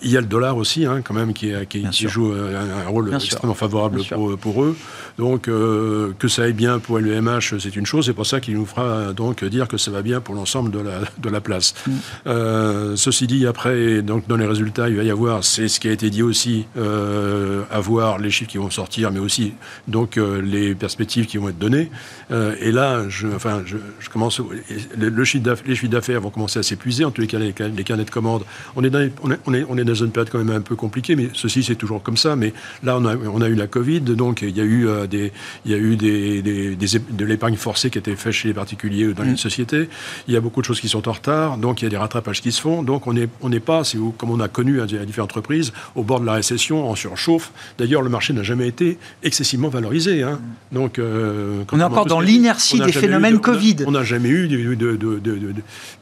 [0.04, 3.14] Il y a le dollar aussi, hein, quand même, qui, qui, qui joue un, rôle
[3.14, 4.76] extrêmement favorable pour, pour, eux.
[5.18, 8.06] Donc, que ça aille bien pour LVMH, c'est une chose.
[8.06, 10.80] C'est pour ça qu'il nous fera donc dire que ça va bien pour l'ensemble de
[10.80, 11.74] la, de la place.
[11.86, 12.96] Mm.
[12.96, 15.92] ceci dit, après, donc, dans les résultats, il va y avoir, c'est ce qui a
[15.92, 19.54] été dit aussi, à voir les chiffres qui vont sortir, mais aussi
[19.88, 21.90] donc euh, les perspectives qui vont être données.
[22.30, 23.76] Euh, et là, je, enfin, je,
[24.10, 24.40] commence.
[24.96, 27.04] Le, chiffre les chiffres d'affaires vont commencer à s'épuiser.
[27.04, 28.44] En tous les cas, les, carnets de commandes.
[28.76, 31.16] On est, dans, on, est, on, est, dans une période quand même un peu compliquée,
[31.16, 32.36] mais ceci c'est toujours comme ça.
[32.36, 32.52] Mais
[32.82, 35.32] là, on a, on a eu la Covid, donc il y a eu euh, des,
[35.64, 38.54] il y a eu des, des, de l'épargne forcée qui a été faite chez les
[38.54, 39.36] particuliers ou dans les mmh.
[39.36, 39.88] sociétés.
[40.28, 41.96] Il y a beaucoup de choses qui sont en retard, donc il y a des
[41.96, 42.82] rattrapages qui se font.
[42.82, 46.02] Donc on n'est on pas, si vous, comme on a connu à différentes entreprises, au
[46.02, 47.52] bord de la récession, en surchauffe.
[47.78, 50.22] D'ailleurs, le marché n'a jamais été excessivement valorisé.
[50.22, 50.40] Hein.
[50.72, 53.76] Donc, euh, on est encore dans l'inertie des phénomènes Covid.
[53.86, 54.76] On n'a jamais eu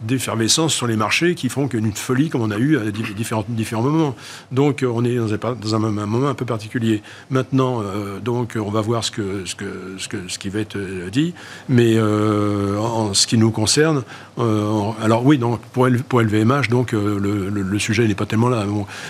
[0.00, 3.44] d'effervescence sur les marchés qui font qu'une folie comme on a eu à différents,
[3.80, 4.14] différents.
[4.50, 7.02] Donc, on est dans un, moment un peu particulier.
[7.30, 10.61] Maintenant, euh, donc, on va voir ce, que, ce, que, ce, que, ce qui va
[10.61, 11.35] être euh, dit.
[11.68, 14.02] Mais en ce qui nous concerne,
[14.38, 18.64] alors oui, donc, pour, pour LVMH, donc, le, sujet n'est pas tellement là.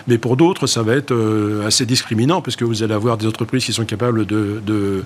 [0.07, 1.15] Mais pour d'autres, ça va être
[1.67, 5.03] assez discriminant, parce que vous allez avoir des entreprises qui sont capables de,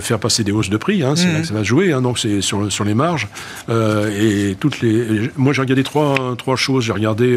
[0.00, 1.02] faire passer des hausses de prix.
[1.02, 1.92] Hein, ça va jouer.
[1.92, 3.28] Hein, donc c'est sur, les marges.
[3.68, 5.30] Euh, et toutes les.
[5.36, 6.84] Moi, j'ai regardé trois, trois choses.
[6.84, 7.36] J'ai regardé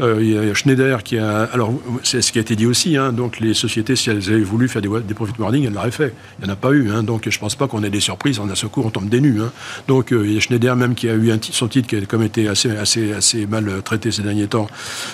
[0.00, 0.54] euh,
[0.96, 1.42] euh, qui a.
[1.52, 2.96] Alors, c'est ce qui a été dit aussi.
[2.96, 5.90] Hein, donc les sociétés, si elles avaient voulu faire des, des profit warning, elles l'auraient
[5.90, 6.14] fait.
[6.38, 6.90] Il n'y en a pas eu.
[6.90, 8.38] Hein, donc je pense pas qu'on ait des surprises.
[8.38, 9.40] En un secours, on tombe des nus.
[9.40, 9.52] Hein.
[9.88, 12.48] Donc il y a Schneider même qui a eu son titre qui a comme été
[12.48, 14.68] assez, assez, assez mal traité ces derniers temps.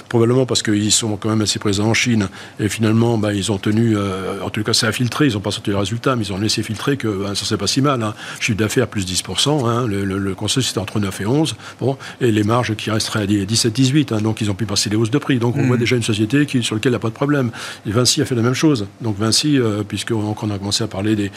[0.08, 2.28] Probablement parce qu'ils sont quand même assez présents en Chine.
[2.60, 3.96] Et finalement, bah, ils ont tenu.
[3.96, 5.26] en tout cas, ça a filtré.
[5.26, 7.56] Ils n'ont pas sorti les résultats, mais ils ont laissé filtrer que ben, ça c'est
[7.56, 8.02] pas si mal.
[8.02, 8.14] Hein.
[8.40, 9.86] Chiffre d'affaires plus 10%, hein.
[9.86, 13.26] le, le, conseil c'était entre 9 et 11, bon, et les marges qui resteraient à
[13.26, 14.20] 17-18, hein.
[14.20, 15.38] donc ils ont pu passer les hausses de prix.
[15.38, 15.80] Donc on voit mmh.
[15.80, 17.50] déjà une société qui, sur laquelle il n'y a pas de problème.
[17.86, 18.86] Et Vinci a fait la même chose.
[19.00, 21.30] Donc Vinci, euh, puisqu'on a commencé à parler des,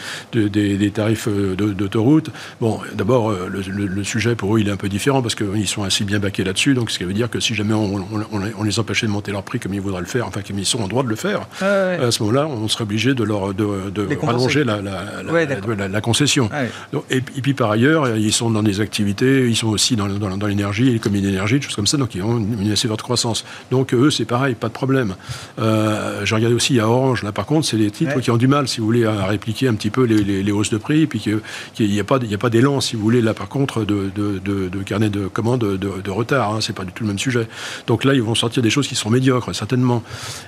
[0.48, 4.88] des, tarifs euh, d'autoroute, bon, d'abord euh, le, sujet pour eux il est un peu
[4.88, 7.54] différent parce qu'ils sont assez bien baqués là-dessus, donc ce qui veut dire que si
[7.54, 10.42] jamais on, on, les empêchait de monter leur prix comme ils voudraient le faire, enfin
[10.46, 13.24] comme ils sont en droit de le faire, à ce moment-là on serait obligé de
[13.24, 16.48] leur de, de rallonger la, la, concession.
[16.52, 16.64] Ah
[17.10, 20.90] et, puis par ailleurs, ils sont dans des activités, ils sont aussi dans, dans, l'énergie,
[20.90, 23.44] les communes d'énergie, des choses comme ça, donc ils ont une, assez forte croissance.
[23.70, 25.14] Donc eux, c'est pareil, pas de problème.
[25.58, 28.48] Euh, J'ai regardé aussi à Orange, là par contre, c'est les titres qui ont du
[28.48, 31.20] mal, si vous voulez, à répliquer un petit peu les, hausses de prix, et puis
[31.20, 34.82] qu'il n'y a pas, a pas d'élan, si vous voulez, là par contre, de, de,
[34.82, 36.54] carnet de commandes de, retard.
[36.54, 37.46] Hein, c'est pas du tout le même sujet.
[37.86, 40.02] Donc là, ils vont sortir des choses qui sont médiocres, certainement.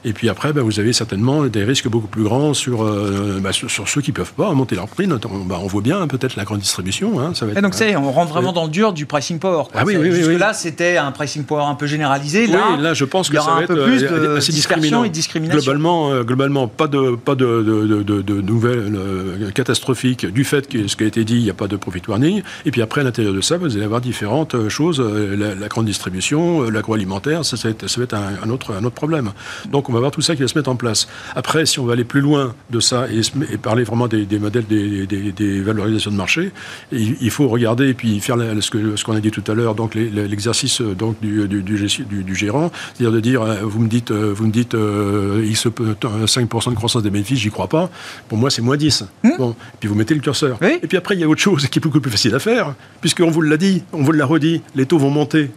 [0.05, 3.53] Et puis après, ben, vous avez certainement des risques beaucoup plus grands sur, euh, ben,
[3.53, 6.45] sur, ceux qui peuvent pas monter leur prix, notamment, bah, on voit bien peut-être la
[6.45, 7.21] grande distribution.
[7.21, 9.65] Hein, ça va être, donc, c'est, on rentre vraiment dans le dur du pricing power.
[9.75, 12.47] Ah oui, oui, oui, là, c'était un pricing power un peu généralisé.
[12.47, 15.05] Là, là je pense que ça va être peu plus euh, de assez discriminant.
[15.05, 15.61] et discrimination.
[15.61, 20.69] Globalement, euh, globalement pas de, pas de, de, de, de nouvelles euh, catastrophiques du fait
[20.69, 22.43] que ce qui a été dit, il n'y a pas de profit warning.
[22.65, 25.01] Et puis après, à l'intérieur de ça, vous allez avoir différentes choses.
[25.01, 28.95] La, grande distribution, l'agroalimentaire, ça, ça, va être, ça va être un, autre, un autre
[28.95, 29.33] problème.
[29.71, 31.09] Donc, on va voir tout ça qui va se mettre en place.
[31.37, 33.21] Après, si on va aller plus loin de ça et,
[33.53, 36.53] et parler vraiment des, des modèles des, des, des, valorisations de marché.
[36.93, 39.95] il faut regarder et puis faire ce qu'on ce a dit tout à l'heure, donc
[39.95, 44.53] l'exercice donc du, du, du, gérant, c'est-à-dire de dire, vous me dites, euh, vous me
[44.53, 47.91] dites, il se peut 5% de croissance des bénéfices, j'y crois pas.
[48.29, 49.05] Pour moi, c'est moins 10.
[49.23, 49.31] Hmm.
[49.39, 50.59] Bon, et puis vous mettez le curseur.
[50.63, 52.75] Et puis après, il y a autre chose qui est beaucoup plus facile à faire,
[53.01, 55.51] puisqu'on vous l'a dit, on vous l'a redit, les taux vont monter.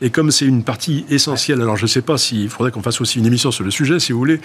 [0.00, 3.00] Et comme c'est une partie essentielle, alors je ne sais pas s'il faudrait qu'on fasse
[3.00, 4.40] aussi une émission sur le sujet, si vous voulez,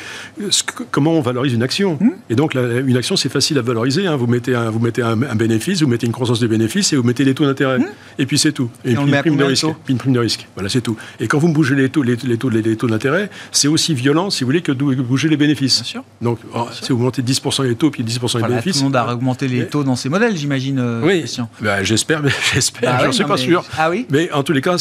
[0.90, 1.98] comment on valorise une action.
[2.00, 2.12] Hmm.
[2.30, 4.08] Et donc, une action, c'est facile à valoriser.
[4.08, 4.16] Hein.
[4.16, 7.04] Vous mettez, un, vous mettez un, bénéfice, vous mettez une croissance de bénéfice et vous
[7.04, 7.80] mettez les taux d'intérêt.
[7.80, 7.86] Hmm.
[8.18, 8.70] Et puis c'est tout.
[8.84, 9.68] Et, puis, une prime de risque.
[9.86, 10.48] Puis une prime de risque.
[10.56, 10.98] Voilà, c'est tout.
[11.20, 14.44] Et quand vous bougez les taux, les, taux, les, taux d'intérêt, c'est aussi violent, si
[14.44, 15.82] vous voulez, que de bouger les bénéfices.
[15.82, 16.04] Bien sûr.
[16.22, 18.74] Donc, oh, si vous montez 10% les taux, puis 10% les bénéfices.
[18.74, 20.80] Tout le monde a augmenté les taux dans ces modèles, j'imagine.
[20.80, 21.26] Euh, oui.
[21.62, 22.98] Bah, j'espère, mais j'espère.
[22.98, 23.64] Bah, J'en suis pas sûr.
[23.78, 24.08] Ah oui.
[24.10, 24.78] Mais en tous les cas,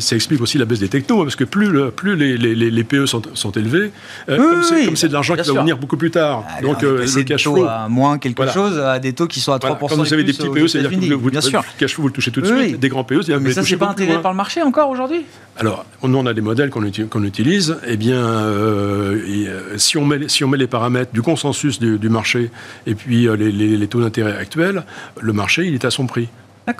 [0.00, 3.06] ça explique aussi la baisse des technos, parce que plus, plus les, les, les, PE
[3.06, 3.90] sont, sont élevés,
[4.28, 6.44] euh, comme c'est de l'argent qui va venir beaucoup plus tard.
[6.48, 7.64] Ah, donc euh, le cash flow.
[7.64, 9.78] À moins quelque chose, à des taux qui sont à 3%.
[9.78, 11.60] Quand vous avez des petits PE, c'est-à-dire que vous, bien sûr.
[11.60, 12.78] le cash flow, vous le touchez tout de suite.
[12.80, 15.24] Des grands PE, c'est Mais ça, c'est pas intégré par le marché encore aujourd'hui
[15.56, 17.76] Alors, nous, on a des modèles qu'on utilise.
[17.86, 22.50] Eh bien, euh, si, on met, si on met les paramètres du consensus du, marché
[22.86, 24.84] et puis les, taux d'intérêt actuels,
[25.20, 26.28] le marché, il est à son prix.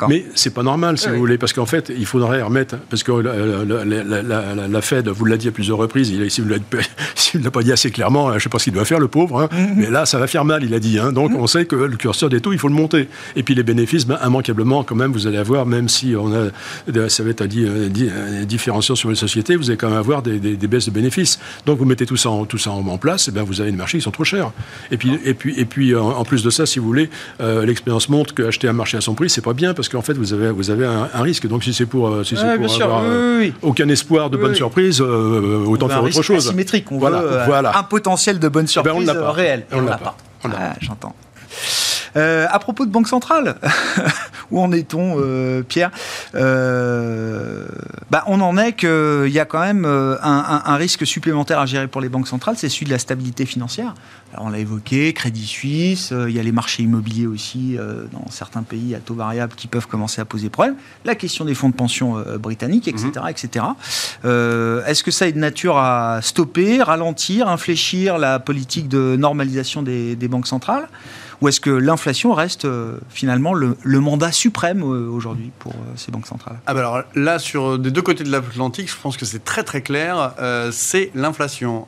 [0.08, 3.12] Mais c'est pas normal, si vous voulez, parce qu'en fait, il faudrait remettre, parce que
[3.12, 7.90] la, Fed vous l'a dit à plusieurs reprises, il, s'il ne l'a pas dit assez
[7.90, 9.74] clairement, je ne sais pas ce qu'il doit faire, le pauvre, hein, mm-hmm.
[9.76, 10.98] mais là, ça va faire mal, il a dit.
[10.98, 11.40] Hein, donc, mm-hmm.
[11.40, 13.08] on sait que le curseur des taux, il faut le monter.
[13.36, 17.08] Et puis, les bénéfices, ben, immanquablement, quand même, vous allez avoir, même si on a,
[17.08, 17.68] ça va être dit,
[18.46, 21.38] différenciant sur les sociétés, vous allez quand même avoir des, baisses de bénéfices.
[21.66, 23.76] Donc, vous mettez tout ça en, tout ça en, place, et ben, vous avez des
[23.76, 24.50] marchés qui sont trop chers.
[24.90, 28.08] Et puis, et puis, et puis en, plus de ça, si vous voulez, euh, l'expérience
[28.08, 30.50] montre qu'acheter un marché à son prix, c'est pas bien, parce qu'en fait, vous avez,
[30.50, 31.46] vous avez un, risque.
[31.46, 35.88] Donc, si c'est pour, euh, si pour avoir euh, aucun espoir de bonne surprise, autant
[35.88, 36.52] faire autre chose.
[36.90, 37.78] On voilà, voilà.
[37.78, 39.66] un potentiel de bonne eh ben, surprise réel.
[39.70, 40.16] On l'a pas.
[40.44, 41.14] Ah, j'entends.
[42.18, 43.56] Euh, à propos de Banque Centrale,
[44.50, 45.92] où en est-on, euh, Pierre?
[46.34, 47.66] Euh,
[48.10, 52.00] bah, On en est qu'il y a quand même un, risque supplémentaire à gérer pour
[52.00, 53.94] les banques centrales, c'est celui de la stabilité financière.
[54.32, 57.76] Alors, on l'a évoqué, Crédit Suisse, il y a les marchés immobiliers aussi
[58.12, 60.76] dans certains pays à taux variable qui peuvent commencer à poser problème.
[61.04, 63.10] La question des fonds de pension britanniques, etc.
[63.16, 63.28] Mhm.
[63.28, 63.64] etc.
[64.24, 70.28] Est-ce que ça est de nature à stopper, ralentir, infléchir la politique de normalisation des
[70.28, 70.88] banques centrales?
[71.40, 76.10] Ou est-ce que l'inflation reste euh, finalement le, mandat suprême euh, aujourd'hui pour euh, ces
[76.10, 76.58] banques centrales?
[76.66, 79.62] Ah bah Alors là, sur des deux côtés de l'Atlantique, je pense que c'est très
[79.62, 80.34] très clair,
[80.72, 81.86] c'est l'inflation.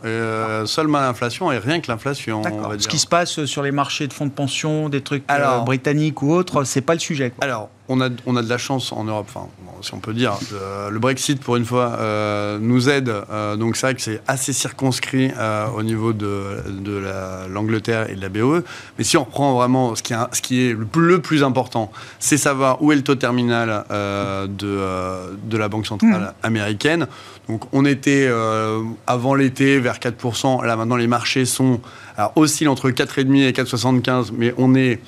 [0.67, 2.43] seulement l'inflation et rien que l'inflation.
[2.79, 5.25] Ce qui se passe sur les marchés de fonds de pension, des trucs
[5.65, 7.33] britanniques ou autres, c'est pas le sujet.
[7.41, 9.49] Alors, on a, on a de la chance en Europe, enfin,
[9.83, 10.39] si on peut dire.
[10.91, 13.13] le Brexit, pour une fois, euh, nous aide.
[13.31, 17.03] Euh, donc c'est vrai que c'est assez circonscrit euh, au niveau de, de
[17.49, 18.63] l'Angleterre et de la BOE.
[18.97, 22.37] Mais si on reprend vraiment ce qui, est, ce qui est le, plus, important, c'est
[22.37, 24.79] savoir où est le taux terminal de,
[25.43, 26.47] de la Banque centrale mmh.
[26.47, 27.07] américaine.
[27.49, 28.31] Donc on était
[29.07, 30.65] avant l'été vers 4%.
[30.65, 31.81] Là maintenant les marchés sont
[32.17, 35.01] alors, oscillent entre 4,5 et 4,75, mais on est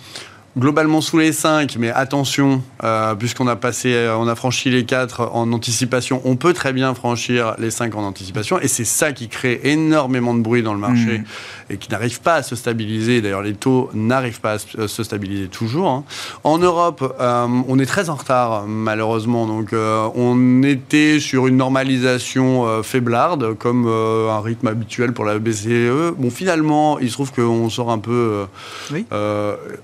[0.56, 4.84] globalement sous les 5, mais attention, euh, puisqu'on a passé, euh, on a franchi les
[4.84, 9.12] 4 en anticipation, on peut très bien franchir les 5 en anticipation, et c'est ça
[9.12, 11.24] qui crée énormément de bruit dans le marché mmh.
[11.72, 13.20] Et qui n'arrive pas à se stabiliser.
[13.22, 15.88] D'ailleurs, les taux n'arrivent pas à se stabiliser toujours.
[15.88, 16.04] Hein.
[16.44, 19.46] En Europe, euh, on est très en retard, malheureusement.
[19.46, 26.14] Donc, on était sur une normalisation faiblarde, comme un rythme habituel pour la BCE.
[26.18, 28.44] Bon, finalement, il se trouve qu'on sort un peu.
[28.92, 29.06] oui.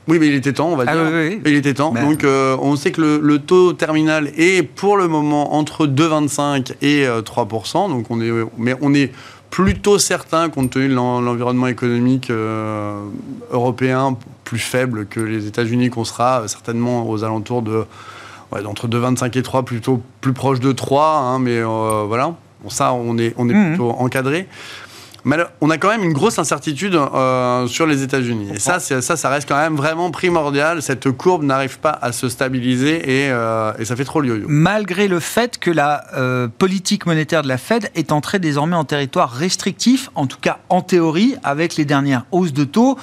[0.09, 1.39] oui, mais il était on va ah dire.
[1.45, 1.93] Il était temps.
[1.93, 7.07] Donc, euh, on sait que le, taux terminal est pour le moment entre 2,25 et
[7.07, 7.07] 3%.
[7.07, 9.13] Euh, donc, on est, mais on est
[9.51, 13.01] plutôt certain, compte tenu de l'environnement économique euh,
[13.51, 17.85] européen plus faible que les États-Unis, qu'on sera certainement aux alentours de
[18.51, 21.05] entre 2,25 et 3, plutôt plus proche de 3.
[21.05, 22.35] Hein, mais voilà.
[22.63, 23.69] Bon, ça, on est, on est mmh.
[23.69, 24.49] plutôt encadré.
[25.25, 28.51] Mais on a quand même une grosse incertitude euh, sur les États-Unis.
[28.55, 30.83] Et ça, ça, ça reste quand même vraiment primordial.
[30.83, 34.47] Cette courbe n'arrive pas à se stabiliser et, euh, et ça fait trop yo-yo.
[34.49, 38.85] Malgré le fait que la euh, politique monétaire de la Fed est entrée désormais en
[38.85, 42.99] territoire restrictif, en tout cas en théorie, avec les dernières hausses de taux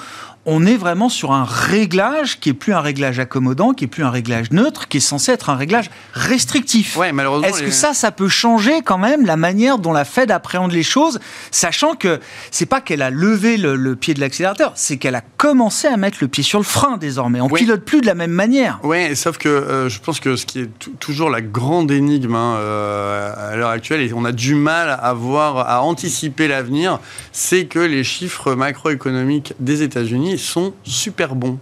[0.46, 4.04] on est vraiment sur un réglage qui est plus un réglage accommodant, qui est plus
[4.04, 6.96] un réglage neutre, qui est censé être un réglage restrictif.
[6.96, 7.48] Ouais, malheureusement.
[7.48, 10.84] Est-ce que ça, ça peut changer quand même la manière dont la Fed appréhende les
[10.84, 11.18] choses,
[11.50, 12.20] sachant que
[12.52, 16.18] c'est pas qu'elle a levé le, pied de l'accélérateur, c'est qu'elle a commencé à mettre
[16.20, 17.40] le pied sur le frein désormais.
[17.40, 18.78] On pilote plus de la même manière.
[18.84, 20.70] Oui, sauf que euh, je pense que ce qui est
[21.00, 25.12] toujours la grande énigme hein, euh, à l'heure actuelle, et on a du mal à
[25.12, 27.00] voir, à anticiper l'avenir,
[27.32, 31.58] c'est que les chiffres macroéconomiques des États-Unis sont super bons.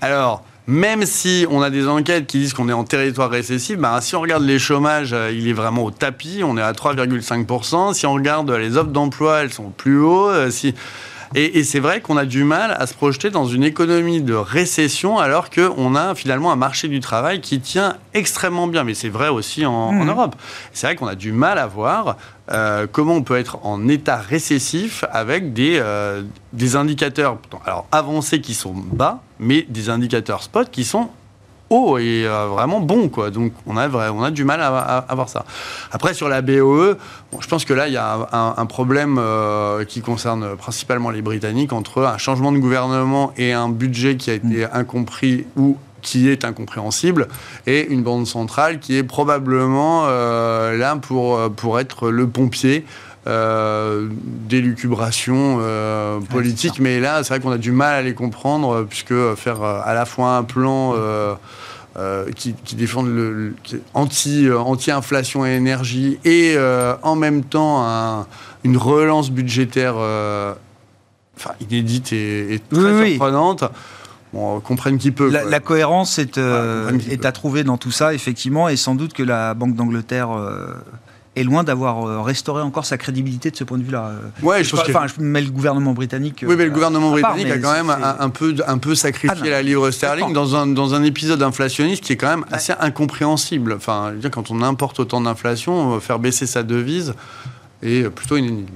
[0.00, 3.98] Alors, même si on a des enquêtes qui disent qu'on est en territoire récessif, bah,
[4.00, 7.92] si on regarde les chômages, euh, il est vraiment au tapis, on est à 3,5%.
[7.92, 10.32] Si on regarde les offres d'emploi, elles sont plus hautes.
[10.32, 10.74] Euh, si...
[11.36, 15.18] Et, c'est vrai qu'on a du mal à se projeter dans une économie de récession
[15.18, 18.82] alors qu'on a finalement un marché du travail qui tient extrêmement bien.
[18.82, 20.08] Mais c'est vrai aussi en, mmh.
[20.08, 20.34] Europe.
[20.72, 22.16] C'est vrai qu'on a du mal à voir
[22.52, 26.22] euh, comment on peut être en état récessif avec des, euh,
[26.52, 31.10] des indicateurs alors avancés qui sont bas, mais des indicateurs spot qui sont
[31.68, 33.08] hauts et euh, vraiment bons.
[33.08, 33.30] Quoi.
[33.30, 35.44] Donc on a, on a du mal à, à, voir ça.
[35.92, 36.96] Après, sur la BOE,
[37.38, 39.20] je pense que là, il y a un, problème
[39.86, 44.34] qui concerne principalement les Britanniques entre un changement de gouvernement et un budget qui a
[44.34, 47.28] été incompris ou qui est incompréhensible,
[47.66, 52.84] et une bande centrale qui est probablement euh, là pour, pour être le pompier.
[53.26, 54.08] Euh,
[54.48, 59.14] d'élucubration euh, politique, mais là, c'est vrai qu'on a du mal à les comprendre, puisque
[59.34, 60.94] faire à la fois un plan
[62.34, 63.54] qui, qui, défend le,
[63.92, 66.56] anti, anti-inflation et énergie, et
[67.02, 68.26] en même temps
[68.64, 69.96] une relance budgétaire
[71.60, 73.64] inédite et, très surprenante
[74.32, 75.28] bon, comprennent qui peut.
[75.30, 78.94] La, la cohérence est, euh, Ouais, est à trouver dans tout ça, effectivement, et sans
[78.94, 80.74] doute que la Banque d'Angleterre euh,
[81.36, 84.06] est loin d'avoir euh, restauré encore sa crédibilité de ce point de vue-là.
[84.08, 86.44] Euh, Ouais, je pense que- enfin, je mets le gouvernement britannique.
[86.46, 88.96] Oui, mais le euh, gouvernement part, britannique a quand même un, un peu, un peu
[88.96, 92.44] sacrifié Ah la livre sterling dans un, dans un épisode inflationniste qui est quand même
[92.50, 93.74] assez incompréhensible.
[93.74, 97.14] Enfin, je veux dire, quand on importe autant d'inflation, euh, faire baisser sa devise
[97.82, 98.74] est plutôt une énigme.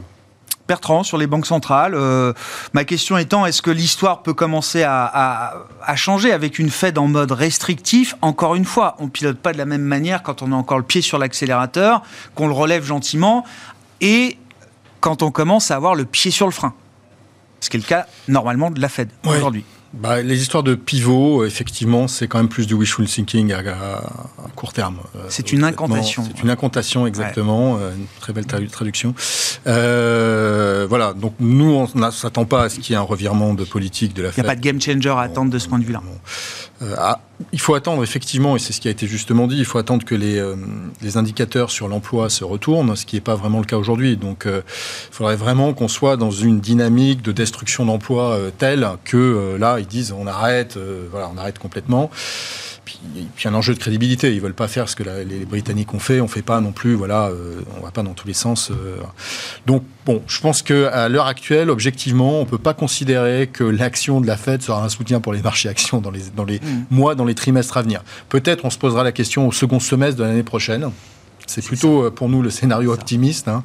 [0.66, 2.32] Bertrand, sur les banques centrales, euh,
[2.72, 5.54] ma question étant, est-ce que l'histoire peut commencer à, à-
[5.84, 8.14] à changer avec une Fed en mode restrictif?
[8.22, 10.84] Encore une fois, on pilote pas de la même manière quand on a encore le
[10.84, 12.02] pied sur l'accélérateur,
[12.34, 13.44] qu'on le relève gentiment,
[14.00, 14.38] et
[15.00, 16.72] quand on commence à avoir le pied sur le frein.
[17.60, 19.64] Ce qui est le cas, normalement, de la Fed aujourd'hui.
[20.00, 23.98] Bah, les histoires de pivot, effectivement, c'est quand même plus du wishful thinking à, à-
[24.44, 24.96] à court terme.
[25.16, 26.24] Euh, C'est une incantation.
[26.24, 27.78] C'est une incantation, exactement.
[27.80, 29.14] euh, Une très belle tradu- traduction.
[29.66, 31.12] Euh, voilà.
[31.14, 34.14] Donc, nous, on ne s'attend pas à ce qu'il y ait un revirement de politique
[34.14, 34.46] de la Il n'y a Fed.
[34.46, 36.02] pas de game changer à attendre de ce point de vue-là.
[36.84, 37.20] Euh, ah,
[37.52, 40.04] il faut attendre, effectivement, et c'est ce qui a été justement dit, il faut attendre
[40.04, 40.56] que les, euh,
[41.14, 44.16] indicateurs sur l'emploi se retournent, ce qui n'est pas vraiment le cas aujourd'hui.
[44.16, 44.62] Donc, euh,
[45.10, 49.86] il faudrait vraiment qu'on soit dans une dynamique de destruction d'emplois telle que là, ils
[49.86, 50.78] disent on arrête,
[51.10, 52.10] voilà, on arrête complètement.
[52.84, 52.98] Puis,
[53.36, 54.34] puis un enjeu de crédibilité.
[54.34, 56.20] Ils veulent pas faire ce que la- les Britanniques ont fait.
[56.20, 56.94] On fait pas non plus.
[56.94, 58.70] Voilà, euh, on va pas dans tous les sens.
[58.70, 58.96] euh.
[59.66, 64.20] Donc bon, je pense que à l'heure actuelle, objectivement, on peut pas considérer que l'action
[64.20, 66.60] de la Fed sera un soutien pour les marchés actions dans les dans les
[66.90, 68.02] mois, dans les trimestres à venir.
[68.28, 70.90] Peut-être on se posera la question au second semestre de l'année prochaine.
[71.46, 73.62] C'est plutôt euh, pour nous le scénario optimiste, hein.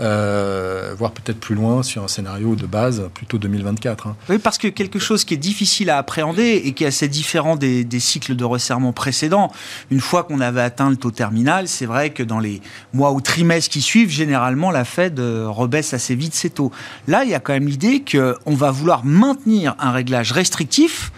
[0.00, 4.06] Euh, voire peut-être plus loin sur un scénario de base, plutôt 2024.
[4.06, 4.16] hein.
[4.28, 7.56] Oui, parce que quelque chose qui est difficile à appréhender et qui est assez différent
[7.56, 9.52] des, des cycles de resserrement précédents.
[9.90, 12.60] Une fois qu'on avait atteint le taux terminal, c'est vrai que dans les
[12.92, 16.72] mois ou trimestres qui suivent, généralement, la Fed euh, rebaisse assez vite ses taux.
[17.06, 21.12] Là, il y a quand même l'idée qu'on va vouloir maintenir un réglage restrictif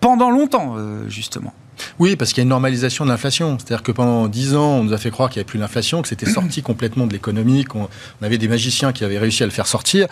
[0.00, 0.76] pendant longtemps,
[1.08, 1.52] justement.
[1.98, 3.58] Oui, parce qu'il y a une normalisation de l'inflation.
[3.58, 6.02] C'est-à-dire que pendant 10 ans, on nous a fait croire qu'il n'y avait plus d'inflation,
[6.02, 7.88] que c'était sorti complètement de l'économie, qu'on
[8.20, 10.06] on avait des magiciens qui avaient réussi à le faire sortir.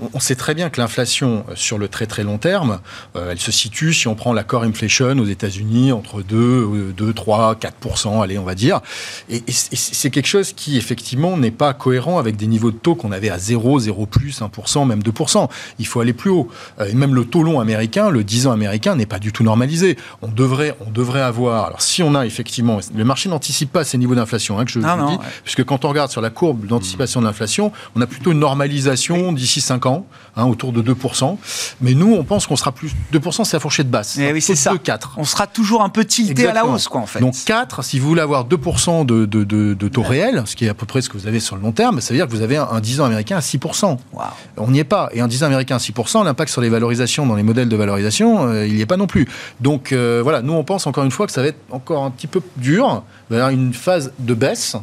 [0.00, 2.80] On, on sait très bien que l'inflation, euh, sur le très très long terme,
[3.16, 6.92] euh, elle se situe, si on prend la core inflation aux États-Unis, entre 2, euh,
[6.96, 8.80] 2 3, 4 allez, on va dire.
[9.28, 12.94] Et, et c'est- quelque chose qui, effectivement, n'est pas cohérent avec des niveaux de taux
[12.94, 15.48] qu'on avait à 0, 0 plus, 1% même 2%
[15.78, 16.48] Il faut aller plus haut.
[16.80, 19.44] Euh, et même le taux long américain, le 10 ans américain, n'est pas du tout
[19.44, 19.96] normalisé.
[20.22, 21.64] On devrait, on devrait avoir.
[21.66, 22.78] Alors, si on a effectivement.
[22.94, 25.16] Le marché n'anticipe pas ces niveaux d'inflation, hein, que je Non, vous non, dis.
[25.16, 25.24] ouais.
[25.44, 29.32] Puisque quand on regarde sur la courbe d'anticipation de l'inflation, on a plutôt une normalisation
[29.32, 30.06] d'ici 5 ans,
[30.36, 31.36] hein, autour de 2%
[31.80, 32.92] Mais nous, on pense qu'on sera plus.
[33.12, 34.18] 2% c'est la fourchette basse.
[34.20, 34.72] Eh oui, c'est ça.
[34.72, 35.14] 2, 4.
[35.16, 37.20] On sera toujours un peu tilté à la hausse, quoi, en fait.
[37.20, 40.66] Donc 4, si vous voulez avoir 2% de, de, de, de taux réel, ce qui
[40.66, 42.26] est à peu près ce que vous avez sur le long terme, ça veut dire
[42.26, 43.98] que vous avez un, un 10 ans américain à 6%.
[44.12, 44.26] Waouh.
[44.56, 45.08] On n'y est pas.
[45.12, 47.76] Et un 10 ans américain à 6%, l'impact sur les valorisations dans les modèles de
[47.76, 49.28] valorisation, euh, il n'y est pas non plus.
[49.60, 52.10] Donc euh, voilà, nous on pense encore une fois que ça va être encore un
[52.10, 54.76] petit peu dur, il va y avoir une phase de baisse.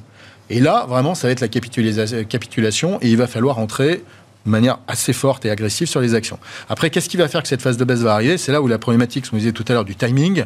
[0.50, 4.04] Et là, vraiment, ça va être la capitulation et il va falloir entrer
[4.48, 6.40] de manière assez forte et agressive sur les actions.
[6.70, 8.38] Après, qu'est-ce qui va faire que cette phase de baisse va arriver?
[8.38, 10.44] C'est là où la problématique, ce qu'on disait tout à l'heure, du timing.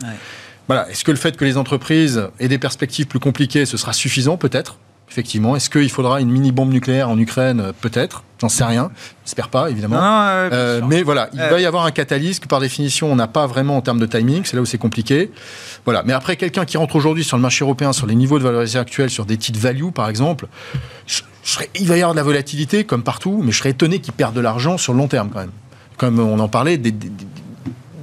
[0.68, 0.90] Voilà.
[0.90, 4.38] Est-ce que le fait que les entreprises aient des perspectives plus compliquées, ce sera suffisant?
[4.38, 4.78] Peut-être.
[5.10, 5.58] Effectivement.
[5.58, 7.74] Est-ce qu'il faudra une mini-bombe nucléaire en Ukraine?
[7.82, 8.24] Peut-être.
[8.40, 8.92] J'en sais rien.
[9.26, 9.98] J'espère pas, évidemment.
[9.98, 11.50] Non, euh, Euh, mais voilà, il Euh.
[11.50, 14.06] va y avoir un catalyse que par définition on n'a pas vraiment en termes de
[14.06, 15.30] timing, c'est là où c'est compliqué.
[15.84, 18.44] Voilà, mais après quelqu'un qui rentre aujourd'hui sur le marché européen sur les niveaux de
[18.44, 20.48] valorisation actuels sur des titres value par exemple,
[21.44, 23.72] je- je serais- il va y avoir de la volatilité comme partout, mais je serais
[23.72, 25.52] étonné qu'ils perdent de l'argent sur le long terme quand même.
[25.98, 27.26] Comme on en parlait, des- des- des-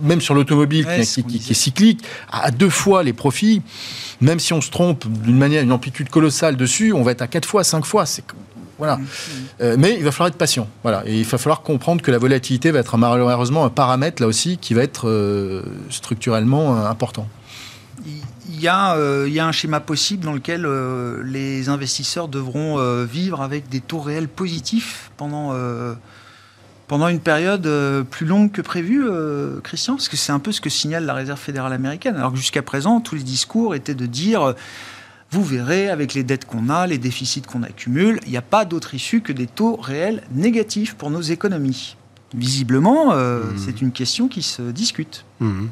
[0.02, 1.00] même sur l'automobile Ouais, qui,
[1.50, 3.62] est cyclique, à deux fois les profits,
[4.20, 7.26] même si on se trompe d'une manière, une amplitude colossale dessus, on va être à
[7.26, 8.06] quatre fois, cinq fois.
[8.06, 8.22] C'est
[8.78, 9.00] voilà.
[9.60, 10.68] Euh, mais il va falloir être patient.
[10.84, 11.02] Voilà.
[11.04, 14.56] Et il va falloir comprendre que la volatilité va être malheureusement un paramètre là aussi
[14.56, 17.26] qui va être euh, structurellement euh, important.
[18.58, 22.26] Il y, a, euh, il y a un schéma possible dans lequel euh, les investisseurs
[22.26, 25.54] devront euh, vivre avec des taux réels positifs pendant,
[26.88, 27.68] pendant une période
[28.10, 31.14] plus longue que prévu, euh, Christian Parce que c'est un peu ce que signale la
[31.14, 32.16] Réserve fédérale américaine.
[32.16, 34.54] Alors que jusqu'à présent, tous les discours étaient de dire,
[35.30, 38.64] vous verrez, avec les dettes qu'on a, les déficits qu'on accumule, il n'y a pas
[38.64, 41.96] d'autre issue que des taux réels négatifs pour nos économies.
[42.34, 43.56] Visiblement, Mhm.
[43.56, 45.24] c'est une question qui se discute.
[45.40, 45.68] Mhm.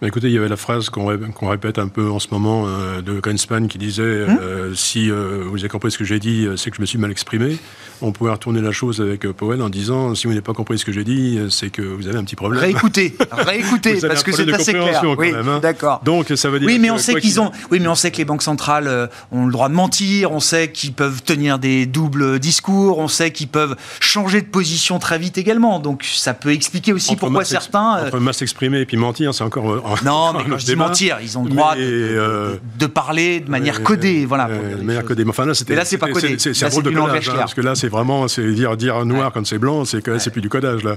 [0.00, 3.02] Bah, écoutez, il y avait la phrase qu'on répète un peu en ce moment euh,
[3.02, 6.46] de Greenspan qui disait hum euh, Si euh, vous avez compris ce que j'ai dit,
[6.56, 7.58] c'est que je me suis mal exprimé.
[8.00, 10.84] On pourrait retourner la chose avec Powell en disant Si vous n'avez pas compris ce
[10.84, 12.60] que j'ai dit, c'est que vous avez un petit problème.
[12.60, 15.02] Réécoutez, réécoutez, parce que c'est assez clair.
[15.18, 15.58] Oui, hein.
[15.60, 16.00] d'accord.
[16.04, 16.68] Donc ça veut dire.
[16.68, 17.50] Oui, mais on sait qu'ils ont.
[17.72, 20.30] Oui, mais on sait que les banques centrales ont le droit de mentir.
[20.30, 22.98] On sait qu'ils peuvent tenir des doubles discours.
[22.98, 25.80] On sait qu'ils peuvent changer de position très vite également.
[25.80, 28.06] Donc ça peut expliquer aussi pourquoi certains.
[28.06, 31.38] Entre mal s'exprimer et puis mentir, c'est encore non, mais quand je dis mentir, ils
[31.38, 34.48] ont le droit euh, de, parler de manière codée, voilà.
[34.48, 35.24] de manière codée.
[35.24, 35.74] Mais enfin là, c'était.
[35.74, 36.36] là, c'est pas codé.
[36.38, 39.32] C'est un drôle de codage, hein, parce que là, c'est vraiment, c'est dire dire noir
[39.32, 40.96] quand c'est blanc, c'est c'est plus du codage là.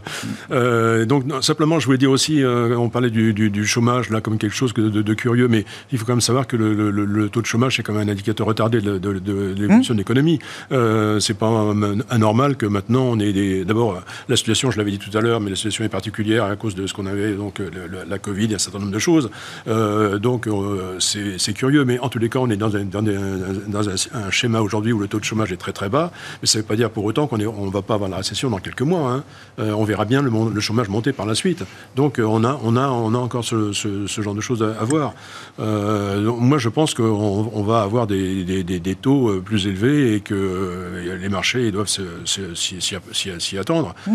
[0.52, 4.56] Euh, donc simplement, je voulais dire aussi, euh, on parlait du, chômage là comme quelque
[4.56, 7.84] chose de, curieux, mais il faut quand même savoir que le, taux de chômage c'est
[7.84, 9.10] quand même un indicateur retardé de,
[9.58, 10.40] l'évolution de l'économie.
[11.20, 11.74] c'est pas
[12.10, 13.66] anormal que maintenant on ait des.
[13.66, 16.56] D'abord, la situation, je l'avais dit tout à l'heure, mais la situation est particulière à
[16.56, 17.62] cause de ce qu'on avait donc
[18.10, 19.30] la Covid, il y a un certain nombre de choses.
[19.68, 23.90] Euh, donc euh, c'est curieux, mais en tous les cas, on est dans un, dans
[23.90, 26.12] un, schéma aujourd'hui où le taux de chômage est très très bas,
[26.42, 28.18] mais ça ne veut pas dire pour autant qu'on ne on va pas avoir la
[28.18, 29.12] récession dans quelques mois.
[29.12, 29.24] Hein.
[29.60, 31.64] Euh, on verra bien le, le, chômage monter par la suite.
[31.96, 35.14] Donc on a, on a, on a encore ce, ce, genre de choses à, voir.
[35.58, 41.18] moi, je pense qu'on on va avoir des, des, des, taux plus élevés et que
[41.20, 43.96] les marchés doivent s'y attendre.
[44.08, 44.12] Mmh.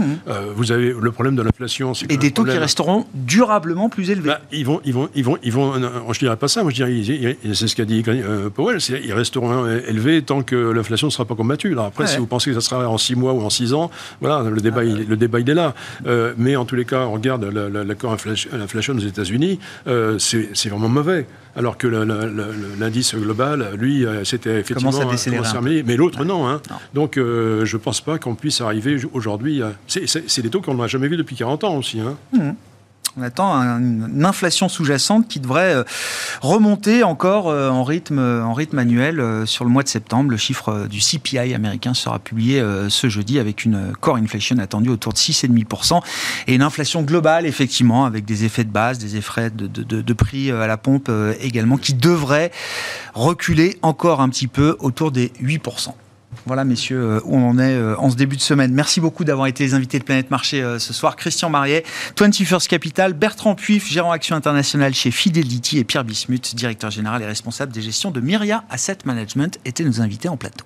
[0.55, 1.93] vous avez le problème de l'inflation.
[2.09, 4.29] Et des taux qui resteront durablement plus élevés.
[4.29, 5.75] Bah, ils vont, ils vont, ils vont, ils vont.
[6.13, 6.63] Je dirais pas ça.
[6.63, 8.79] Moi, je dirais, c'est ce qu'a dit euh, Powell.
[9.05, 11.73] Ils resteront élevés tant que l'inflation ne sera pas combattue.
[11.73, 13.91] Alors après, si vous pensez que ça sera en 6 mois ou en 6 ans,
[14.21, 15.75] voilà, le débat, il, le débat, il est là.
[16.07, 20.89] Euh, mais en tous les cas, on regarde l'accord inflation aux États-Unis, euh, c'est vraiment
[20.89, 21.27] mauvais.
[21.55, 24.93] Alors que l'indice global, lui, c'était effectivement
[25.85, 26.61] mais l'autre non, hein.
[26.95, 29.63] Donc, je ne pense pas qu'on puisse arriver aujourd'hui.
[29.87, 32.01] C'est des taux qu'on n'a jamais vus depuis 40 ans aussi.
[32.01, 32.17] Hein.
[32.33, 32.51] Mmh.
[33.19, 35.85] On attend une inflation sous-jacente qui devrait euh,
[36.43, 40.31] remonter encore euh, en rythme, en rythme annuel euh, sur le mois de septembre.
[40.31, 45.14] Le chiffre du CPI américain sera publié ce jeudi avec une core inflation attendue autour
[45.14, 46.03] de 6,5%
[46.47, 50.67] et une inflation globale, effectivement, avec des effets de base, des effets de, prix à
[50.67, 51.11] la pompe
[51.41, 52.51] également, qui devraient
[53.14, 55.93] reculer encore un petit peu autour des 8%.
[56.47, 58.73] Voilà, messieurs, euh, où on en est euh, en ce début de semaine.
[58.73, 61.17] Merci beaucoup d'avoir été les invités de Planète Marché euh, ce soir.
[61.17, 61.83] Christian Mariet,
[62.17, 67.27] 21st Capital, Bertrand Puif, gérant Action Internationale chez Fidelity et Pierre Bismuth, directeur général et
[67.27, 70.65] responsable des gestions de Myria Asset Management, étaient nos invités en plateau.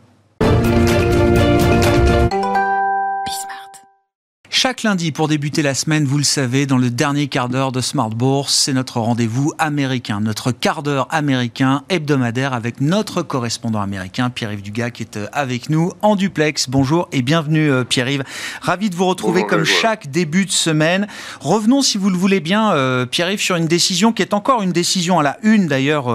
[4.62, 7.80] Chaque lundi, pour débuter la semaine, vous le savez, dans le dernier quart d'heure de
[7.80, 14.28] Smart Bourse, c'est notre rendez-vous américain, notre quart d'heure américain hebdomadaire avec notre correspondant américain,
[14.28, 16.68] Pierre-Yves Dugas, qui est euh, avec nous en duplex.
[16.68, 18.22] Bonjour et bienvenue, euh, Pierre-Yves.
[18.60, 21.06] Ravi de vous retrouver comme chaque début de semaine.
[21.40, 24.72] Revenons, si vous le voulez bien, euh, Pierre-Yves, sur une décision qui est encore une
[24.72, 26.08] décision à la une, d'ailleurs,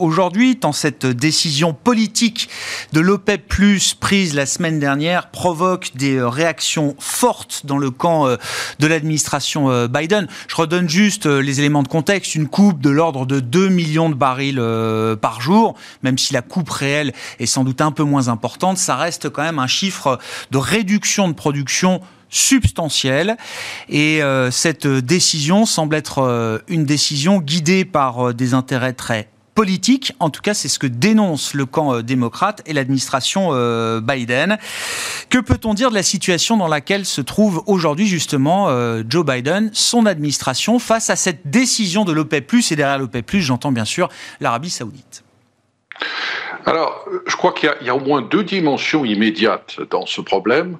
[0.00, 2.48] aujourd'hui, tant cette décision politique
[2.92, 3.44] de l'OPEP+,
[4.00, 8.36] prise la semaine dernière, provoque des réactions fortes dans le le camp euh,
[8.78, 10.26] de l'administration euh, Biden.
[10.48, 12.34] Je redonne juste euh, les éléments de contexte.
[12.34, 14.60] Une coupe de l'ordre de 2 millions de barils
[15.20, 18.96] par jour, même si la coupe réelle est sans doute un peu moins importante, ça
[18.96, 20.18] reste quand même un chiffre
[20.50, 23.36] de réduction de production substantielle.
[23.88, 24.20] Et
[24.50, 30.12] cette décision semble être une décision guidée par des intérêts très politique.
[30.20, 34.58] En tout cas, c'est ce que dénonce le camp euh, démocrate et l'administration euh, Biden.
[35.30, 39.70] Que peut-on dire de la situation dans laquelle se trouve aujourd'hui justement euh, Joe Biden,
[39.72, 44.08] son administration, face à cette décision de l'OPEP+, et derrière l'OPEP+, j'entends bien sûr
[44.40, 45.24] l'Arabie saoudite
[46.66, 50.78] alors, je crois qu'il y, a au moins deux dimensions immédiates dans ce problème.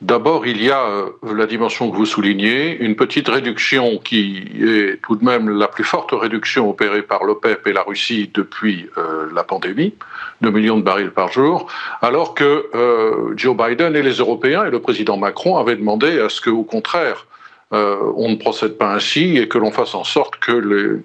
[0.00, 5.02] D'abord, il y a euh, la dimension que vous soulignez, une petite réduction qui est
[5.02, 9.28] tout de même la plus forte réduction opérée par l'OPEP et la Russie depuis euh,
[9.34, 9.92] la pandémie,
[10.40, 11.66] 2 millions de barils par jour,
[12.00, 16.30] alors que euh, Joe Biden et les Européens et le président Macron avaient demandé à
[16.30, 17.26] ce qu'au contraire,
[17.72, 21.02] on ne procède pas ainsi et que l'on fasse en sorte que les,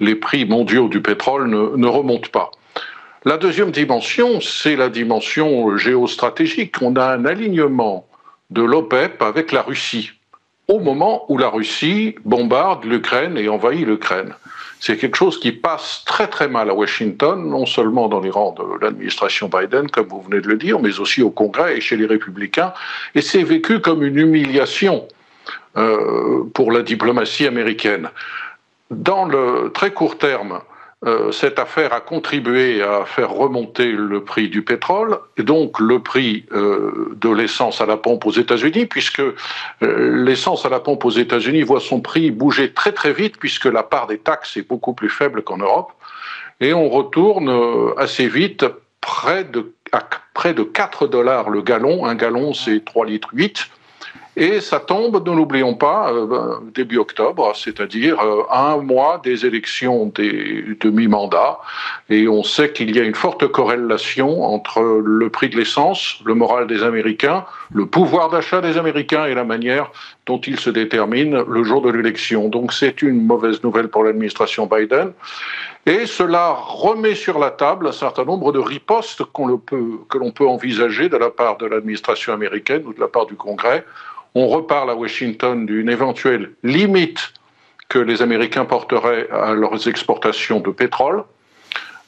[0.00, 2.50] les prix mondiaux du pétrole ne remontent pas.
[3.24, 6.74] La deuxième dimension, c'est la dimension géostratégique.
[6.82, 8.07] On a un alignement
[8.50, 10.12] de l'OPEP avec la Russie,
[10.68, 14.34] au moment où la Russie bombarde l'Ukraine et envahit l'Ukraine.
[14.80, 18.52] C'est quelque chose qui passe très très mal à Washington, non seulement dans les rangs
[18.52, 21.96] de l'administration Biden, comme vous venez de le dire, mais aussi au Congrès et chez
[21.96, 22.72] les républicains.
[23.14, 25.08] Et c'est vécu comme une humiliation
[25.76, 28.10] euh, pour la diplomatie américaine.
[28.90, 30.60] Dans le très court terme,
[31.30, 36.44] cette affaire a contribué à faire remonter le prix du pétrole et donc le prix
[36.52, 39.34] euh, de l'essence à la pompe aux États-Unis, puisque euh,
[39.80, 43.84] l'essence à la pompe aux États-Unis voit son prix bouger très très vite, puisque la
[43.84, 45.92] part des taxes est beaucoup plus faible qu'en Europe,
[46.60, 48.64] et on retourne assez vite
[49.00, 50.02] près de, à
[50.34, 52.06] près de 4 dollars le gallon.
[52.06, 53.68] Un gallon, c'est 3 litres 8.
[54.40, 59.44] Et ça tombe, ne l'oublions pas, euh, ben, début octobre, c'est-à-dire euh, un mois des
[59.44, 61.58] élections des demi-mandats.
[62.08, 66.34] Et on sait qu'il y a une forte corrélation entre le prix de l'essence, le
[66.34, 69.90] moral des Américains, le pouvoir d'achat des Américains et la manière
[70.26, 72.48] dont ils se déterminent le jour de l'élection.
[72.48, 75.14] Donc c'est une mauvaise nouvelle pour l'administration Biden.
[75.84, 81.08] Et cela remet sur la table un certain nombre de ripostes que l'on peut envisager
[81.08, 83.84] de la part de l'administration américaine ou de la part du Congrès
[84.34, 87.32] on reparle à Washington d'une éventuelle limite
[87.88, 91.24] que les Américains porteraient à leurs exportations de pétrole.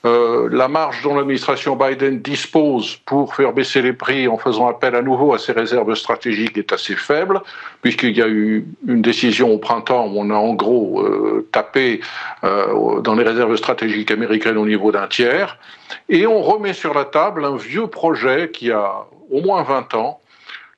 [0.06, 4.94] Euh, la marge dont l'administration Biden dispose pour faire baisser les prix en faisant appel
[4.94, 7.42] à nouveau à ses réserves stratégiques est assez faible,
[7.82, 12.00] puisqu'il y a eu une décision au printemps où on a en gros euh, tapé
[12.44, 15.58] euh, dans les réserves stratégiques américaines au niveau d'un tiers,
[16.08, 20.20] et on remet sur la table un vieux projet qui a au moins 20 ans,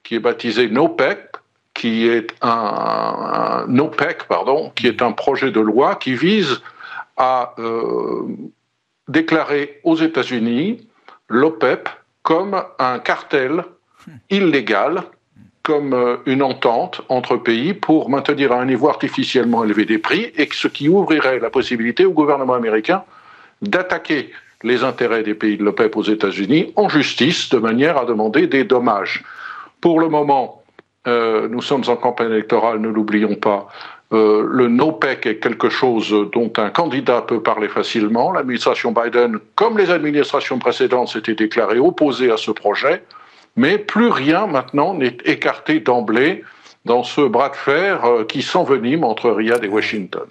[0.02, 1.18] qui est baptisé NOPEC,
[1.82, 3.66] qui est un,
[4.28, 6.60] pardon, qui est un projet de loi qui vise
[7.16, 8.22] à euh,
[9.08, 10.86] déclarer aux États-Unis
[11.28, 11.88] l'OPEP
[12.22, 13.64] comme un cartel
[14.30, 15.02] illégal,
[15.64, 20.32] comme euh, une entente entre pays pour maintenir à un niveau artificiellement élevé des prix,
[20.36, 23.02] et ce qui ouvrirait la possibilité au gouvernement américain
[23.60, 24.30] d'attaquer
[24.62, 28.62] les intérêts des pays de l'OPEP aux États-Unis en justice de manière à demander des
[28.62, 29.24] dommages.
[29.80, 30.61] Pour le moment,
[31.06, 33.68] euh, nous sommes en campagne électorale, ne l'oublions pas.
[34.12, 38.30] Euh, le NOPEC est quelque chose dont un candidat peut parler facilement.
[38.30, 43.02] L'administration Biden, comme les administrations précédentes, s'était déclarée opposée à ce projet,
[43.56, 46.44] mais plus rien maintenant n'est écarté d'emblée
[46.84, 50.24] dans ce bras de fer euh, qui s'envenime entre Riyad et Washington.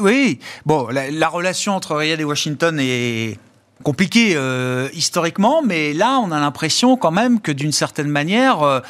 [0.00, 3.38] Oui, bon, la relation entre Riyad et Washington est
[3.82, 8.80] compliqué euh, historiquement, mais là, on a l'impression quand même que d'une certaine manière, euh,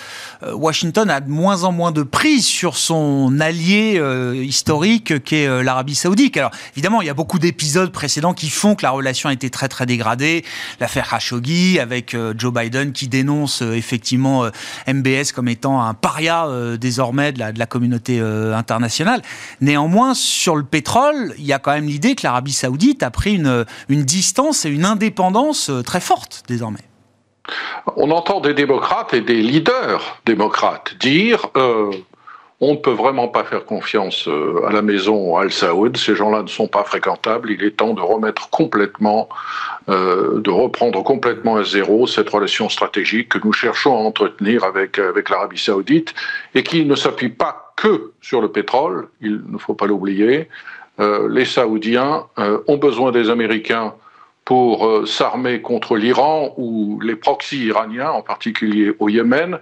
[0.42, 4.00] euh, Washington a de moins en moins de prise sur son allié
[4.42, 6.36] historique qu'est l'Arabie Saoudite.
[6.36, 9.50] Alors, évidemment, il y a beaucoup d'épisodes précédents qui font que la relation a été
[9.50, 10.44] très très dégradée.
[10.80, 14.44] L'affaire Khashoggi avec Joe Biden qui dénonce effectivement
[14.88, 16.46] MBS comme étant un paria
[16.78, 19.22] désormais de la, de la communauté internationale.
[19.60, 23.34] Néanmoins, sur le pétrole, il y a quand même l'idée que l'Arabie Saoudite a pris
[23.34, 26.86] une, une distance et une une indépendance euh, très forte désormais.
[27.96, 31.90] On entend des démocrates et des leaders démocrates dire euh,
[32.60, 36.42] on ne peut vraiment pas faire confiance euh, à la maison Al Saoud, ces gens-là
[36.42, 39.28] ne sont pas fréquentables, il est temps de remettre complètement,
[39.88, 45.28] de reprendre complètement à zéro cette relation stratégique que nous cherchons à entretenir avec, avec
[45.28, 46.14] l'Arabie Saoudite
[46.54, 50.48] et qui ne s'appuie pas que sur le pétrole, il ne faut pas l'oublier.
[50.98, 52.26] les Saoudiens
[52.68, 53.94] ont besoin des Américains
[54.50, 59.60] pour euh, s'armer contre l'Iran ou les proxys iraniens, en particulier au Yémen.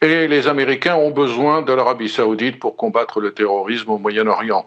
[0.00, 4.64] Et les Américains ont besoin de l'Arabie saoudite pour combattre le terrorisme au Moyen-Orient.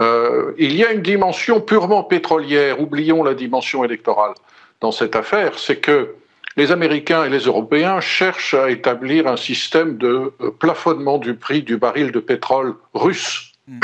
[0.00, 4.32] Euh, il y a une dimension purement pétrolière, oublions la dimension électorale
[4.80, 6.14] dans cette affaire, c'est que
[6.56, 11.60] les Américains et les Européens cherchent à établir un système de euh, plafonnement du prix
[11.60, 13.52] du baril de pétrole russe.
[13.68, 13.80] Mm.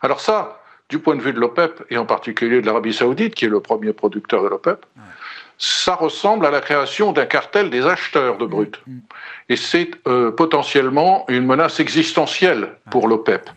[0.00, 0.61] Alors ça,
[0.92, 3.60] du point de vue de l'OPEP, et en particulier de l'Arabie saoudite, qui est le
[3.60, 4.84] premier producteur de l'OPEP,
[5.56, 8.78] ça ressemble à la création d'un cartel des acheteurs de brut.
[8.86, 9.00] Mm, mm.
[9.48, 13.48] Et c'est euh, potentiellement une menace existentielle pour l'OPEP.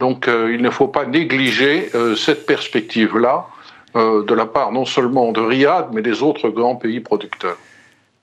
[0.00, 3.46] Donc euh, il ne faut pas négliger euh, cette perspective-là
[3.94, 7.58] de la part non seulement de Riyad, mais des autres grands pays producteurs.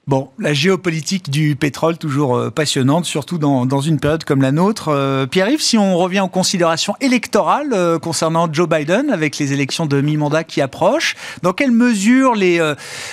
[0.10, 4.88] Bon, la géopolitique du pétrole, toujours euh, passionnante, surtout dans, une période comme la nôtre.
[4.88, 9.86] Euh, Pierre-Yves, si on revient aux considérations électorales euh, concernant Joe Biden, avec les élections
[9.86, 12.60] de mi-mandat qui approchent, dans quelle mesure les,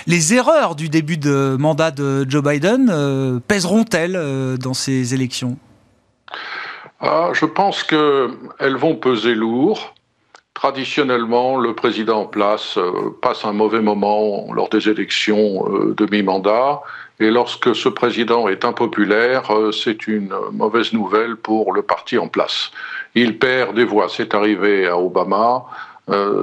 [0.06, 5.58] les erreurs du début de mandat de Joe Biden pèseront-elles dans ces élections?
[7.00, 9.95] Ah, Je pense qu'elles vont peser lourd.
[10.56, 16.06] Traditionnellement, le président en place euh, passe un mauvais moment lors des élections euh, de
[16.10, 16.80] mi-mandat.
[17.20, 22.28] Et lorsque ce président est impopulaire, euh, c'est une mauvaise nouvelle pour le parti en
[22.28, 22.70] place.
[23.14, 24.06] Il perd des voix.
[24.08, 25.66] C'est arrivé à Obama,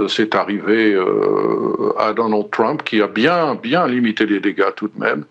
[0.10, 0.96] c'est arrivé
[1.98, 5.24] à Donald Trump, qui a bien, bien limité les dégâts tout de même.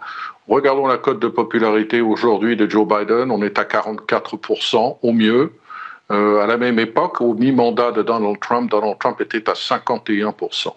[0.48, 3.30] Regardons la cote de popularité aujourd'hui de Joe Biden.
[3.30, 5.52] On est à 44% au mieux.
[6.12, 10.72] Euh, à la même époque, au mi-mandat de Donald Trump, Donald Trump était à 51%.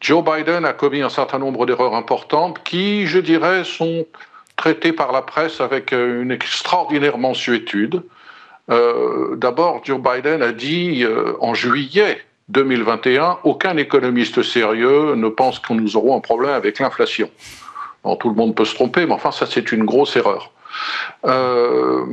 [0.00, 4.06] Joe Biden a commis un certain nombre d'erreurs importantes qui, je dirais, sont
[4.56, 8.02] traitées par la presse avec une extraordinaire mansuétude.
[8.68, 11.04] D'abord, Joe Biden a dit
[11.40, 17.30] en juillet 2021, aucun économiste sérieux ne pense que nous aurons un problème avec l'inflation.
[18.20, 20.52] tout le monde peut se tromper, mais enfin, ça, c'est une grosse erreur.
[21.24, 22.04] Euh,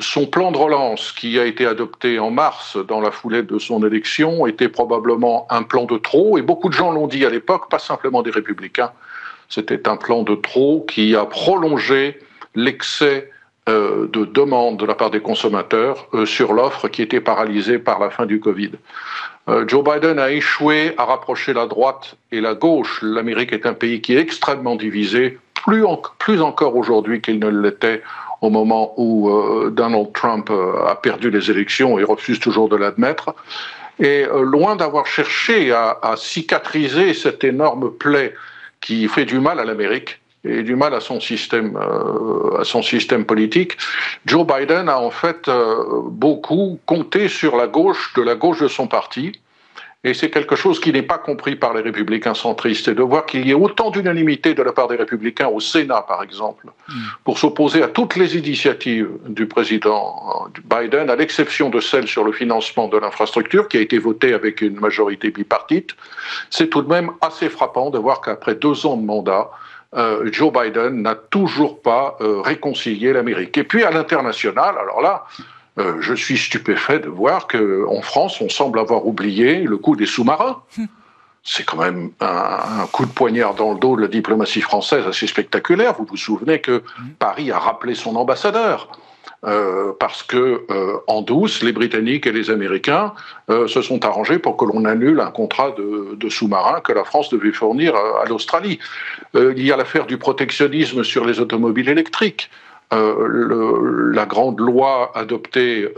[0.00, 3.84] son plan de relance, qui a été adopté en mars dans la foulée de son
[3.86, 7.70] élection, était probablement un plan de trop, et beaucoup de gens l'ont dit à l'époque,
[7.70, 8.92] pas simplement des républicains.
[9.48, 12.18] C'était un plan de trop qui a prolongé
[12.54, 13.30] l'excès
[13.68, 17.98] euh, de demande de la part des consommateurs euh, sur l'offre qui était paralysée par
[17.98, 18.72] la fin du Covid.
[19.66, 23.00] Joe Biden a échoué à rapprocher la droite et la gauche.
[23.02, 28.02] L'Amérique est un pays qui est extrêmement divisé, plus, encore aujourd'hui qu'il ne l'était
[28.40, 29.30] au moment où
[29.70, 33.34] Donald Trump a perdu les élections et refuse toujours de l'admettre.
[33.98, 38.34] Et loin d'avoir cherché à, à cicatriser cette énorme plaie
[38.80, 42.82] qui fait du mal à l'Amérique, et du mal à son système, euh, à son
[42.82, 43.76] système politique.
[44.26, 48.68] Joe Biden a en fait euh, beaucoup compté sur la gauche, de la gauche de
[48.68, 49.32] son parti.
[50.02, 52.88] Et c'est quelque chose qui n'est pas compris par les républicains centristes.
[52.88, 56.02] Et de voir qu'il y ait autant d'unanimité de la part des républicains au Sénat,
[56.08, 56.92] par exemple, hmm.
[57.22, 62.32] pour s'opposer à toutes les initiatives du président Biden, à l'exception de celle sur le
[62.32, 65.94] financement de l'infrastructure, qui a été votée avec une majorité bipartite,
[66.48, 69.50] c'est tout de même assez frappant de voir qu'après deux ans de mandat,
[69.96, 73.58] euh, Joe Biden n'a toujours pas euh, réconcilié l'Amérique.
[73.58, 75.26] Et puis à l'international, alors là,
[75.80, 80.06] euh, je suis stupéfait de voir qu'en France, on semble avoir oublié le coup des
[80.06, 80.62] sous-marins.
[81.42, 85.26] C'est quand même un, coup de poignard dans le dos de la diplomatie française assez
[85.26, 85.94] spectaculaire.
[85.94, 86.82] Vous vous souvenez que
[87.18, 88.88] Paris a rappelé son ambassadeur.
[89.46, 93.14] Euh, parce que euh, en douce, les Britanniques et les Américains
[93.48, 97.04] euh, se sont arrangés pour que l'on annule un contrat de, de sous-marin que la
[97.04, 98.78] France devait fournir à, l'Australie.
[99.34, 102.50] il y a l'affaire du protectionnisme sur les automobiles électriques.
[102.92, 105.88] Le, la grande loi adoptée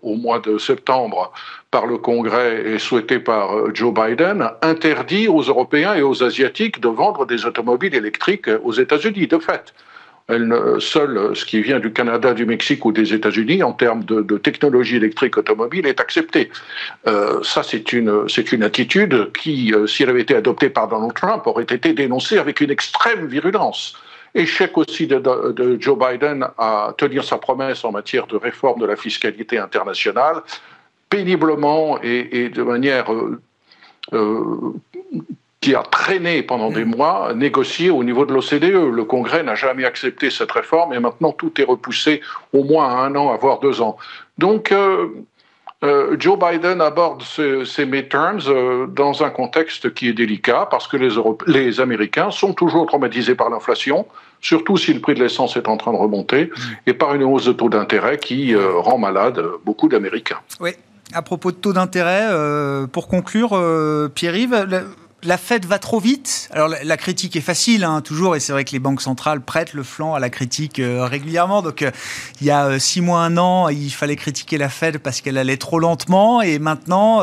[0.00, 1.30] au mois de septembre
[1.70, 6.88] par le Congrès et souhaitée par Joe Biden interdit aux Européens et aux Asiatiques de
[6.88, 9.74] vendre des automobiles électriques aux États-Unis, de fait
[10.28, 14.38] elle, seul ce qui vient du Canada, du Mexique ou des États-Unis en termes de,
[14.38, 16.50] technologie électrique automobile est accepté.
[17.06, 21.46] Euh, ça, c'est une, attitude qui, euh, si elle avait été adoptée par Donald Trump,
[21.46, 23.94] aurait été dénoncée avec une extrême virulence.
[24.34, 28.96] Échec aussi de, Joe Biden à tenir sa promesse en matière de réforme de la
[28.96, 30.42] fiscalité internationale,
[31.10, 34.74] péniblement et, de manière euh,
[35.60, 36.96] qui a traîné pendant des mm.
[36.96, 38.94] mois, négocié au niveau de l'OCDE.
[38.94, 42.20] Le Congrès n'a jamais accepté cette réforme et maintenant tout est repoussé
[42.52, 43.96] au moins à un an, voire deux ans.
[44.38, 45.08] Donc, euh,
[45.82, 50.96] euh, Joe Biden aborde ces, midterms euh, dans un contexte qui est délicat parce que
[50.96, 51.10] les,
[51.46, 54.06] les Américains sont toujours traumatisés par l'inflation,
[54.40, 56.60] surtout si le prix de l'essence est en train de remonter, mm.
[56.86, 60.38] et par une hausse de taux d'intérêt qui rend malade beaucoup d'Américains.
[60.60, 60.70] Oui.
[61.14, 62.30] À propos de taux d'intérêt,
[62.90, 63.50] pour conclure,
[64.14, 64.66] Pierre-Yves,
[65.24, 66.48] la Fed va trop vite.
[66.52, 69.72] Alors la, critique est facile, hein, toujours, et c'est vrai que les banques centrales prêtent
[69.72, 71.62] le flanc à la critique euh, régulièrement.
[71.62, 71.90] Donc euh,
[72.40, 75.38] il y a euh, six mois, un an, il fallait critiquer la Fed parce qu'elle
[75.38, 77.22] allait trop lentement, et maintenant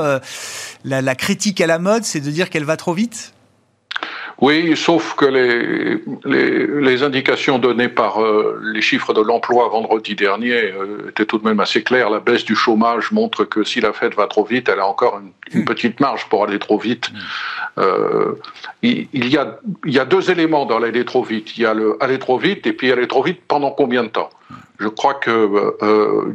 [0.83, 3.33] la, la critique à la mode, c'est de dire qu'elle va trop vite.
[4.41, 10.53] Oui, sauf que les, les, indications données par euh, les chiffres de l'emploi vendredi dernier
[10.53, 12.09] euh, étaient tout de même assez claires.
[12.09, 15.19] La baisse du chômage montre que si la Fed va trop vite, elle a encore
[15.53, 17.09] une, petite marge pour aller trop vite.
[17.77, 18.35] Euh,
[18.81, 21.57] il, y a, il y a deux éléments dans l'aller trop vite.
[21.57, 24.09] Il y a le aller trop vite et puis aller trop vite pendant combien de
[24.09, 24.29] temps?
[24.79, 25.75] Je crois que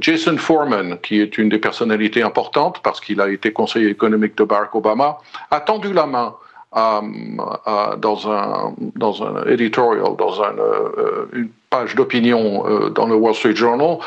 [0.01, 4.45] Jason Foreman, qui est une des personnalités importantes parce qu'il a été conseiller économique de
[4.45, 5.19] Barack Obama,
[5.51, 6.35] a tendu la main
[6.75, 13.55] dans, un, dans un editorial, dans euh, une page d'opinion euh, dans le Wall Street
[13.55, 13.99] Journal,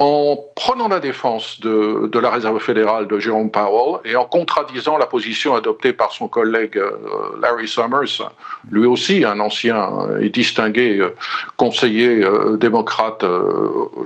[0.00, 5.04] en prenant la défense de, la Réserve fédérale de Jerome Powell et en contradisant la
[5.04, 6.90] position adoptée par son collègue euh,
[7.40, 8.22] Larry Summers,
[8.70, 9.90] lui aussi un ancien
[10.22, 11.14] et distingué euh,
[11.58, 13.26] conseiller euh, démocrate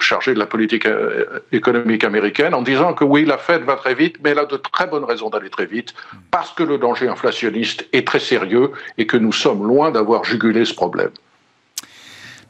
[0.00, 0.88] chargé de la politique
[1.52, 4.56] économique américaine, en disant que oui, la Fed va très vite, mais elle a de
[4.56, 5.94] très bonnes raisons d'aller très vite,
[6.32, 10.64] parce que le danger inflationniste est très sérieux et que nous sommes loin d'avoir jugulé
[10.64, 11.10] ce problème.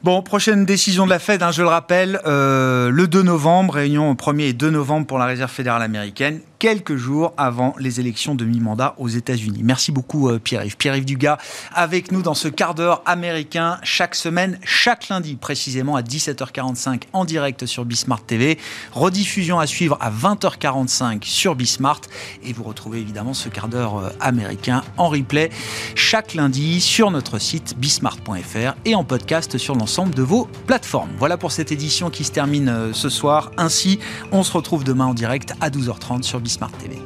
[0.05, 4.13] Bon, prochaine décision de la Fed, hein, je le rappelle, euh, le 2 novembre, réunion
[4.13, 6.41] 1er et 2 novembre pour la Réserve fédérale américaine.
[6.65, 9.61] Quelques jours avant les élections de mi-mandat aux États-Unis.
[9.63, 10.77] Merci beaucoup euh, Pierre-Yves.
[10.77, 11.37] Pierre-Yves Dugas
[11.71, 17.23] avec nous dans ce quart d'heure américain chaque semaine, chaque lundi précisément à 17h45 en
[17.23, 18.57] direct sur Bismart TV.
[18.93, 22.01] Rediffusion à suivre à 20h45 sur Bismart
[22.43, 25.51] et vous retrouvez évidemment ce quart d'heure euh, américain en replay
[25.93, 31.11] chaque lundi sur notre site bismart.fr et en podcast sur l'ensemble de vos plateformes.
[31.19, 33.51] Voilà pour cette édition qui se termine euh, ce soir.
[33.57, 33.99] Ainsi,
[34.31, 36.97] on se retrouve demain en direct à 12h30 sur Bismart TV.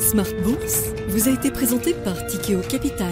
[0.00, 3.06] Smart Bourse vous a été présenté par Tikeo Capital.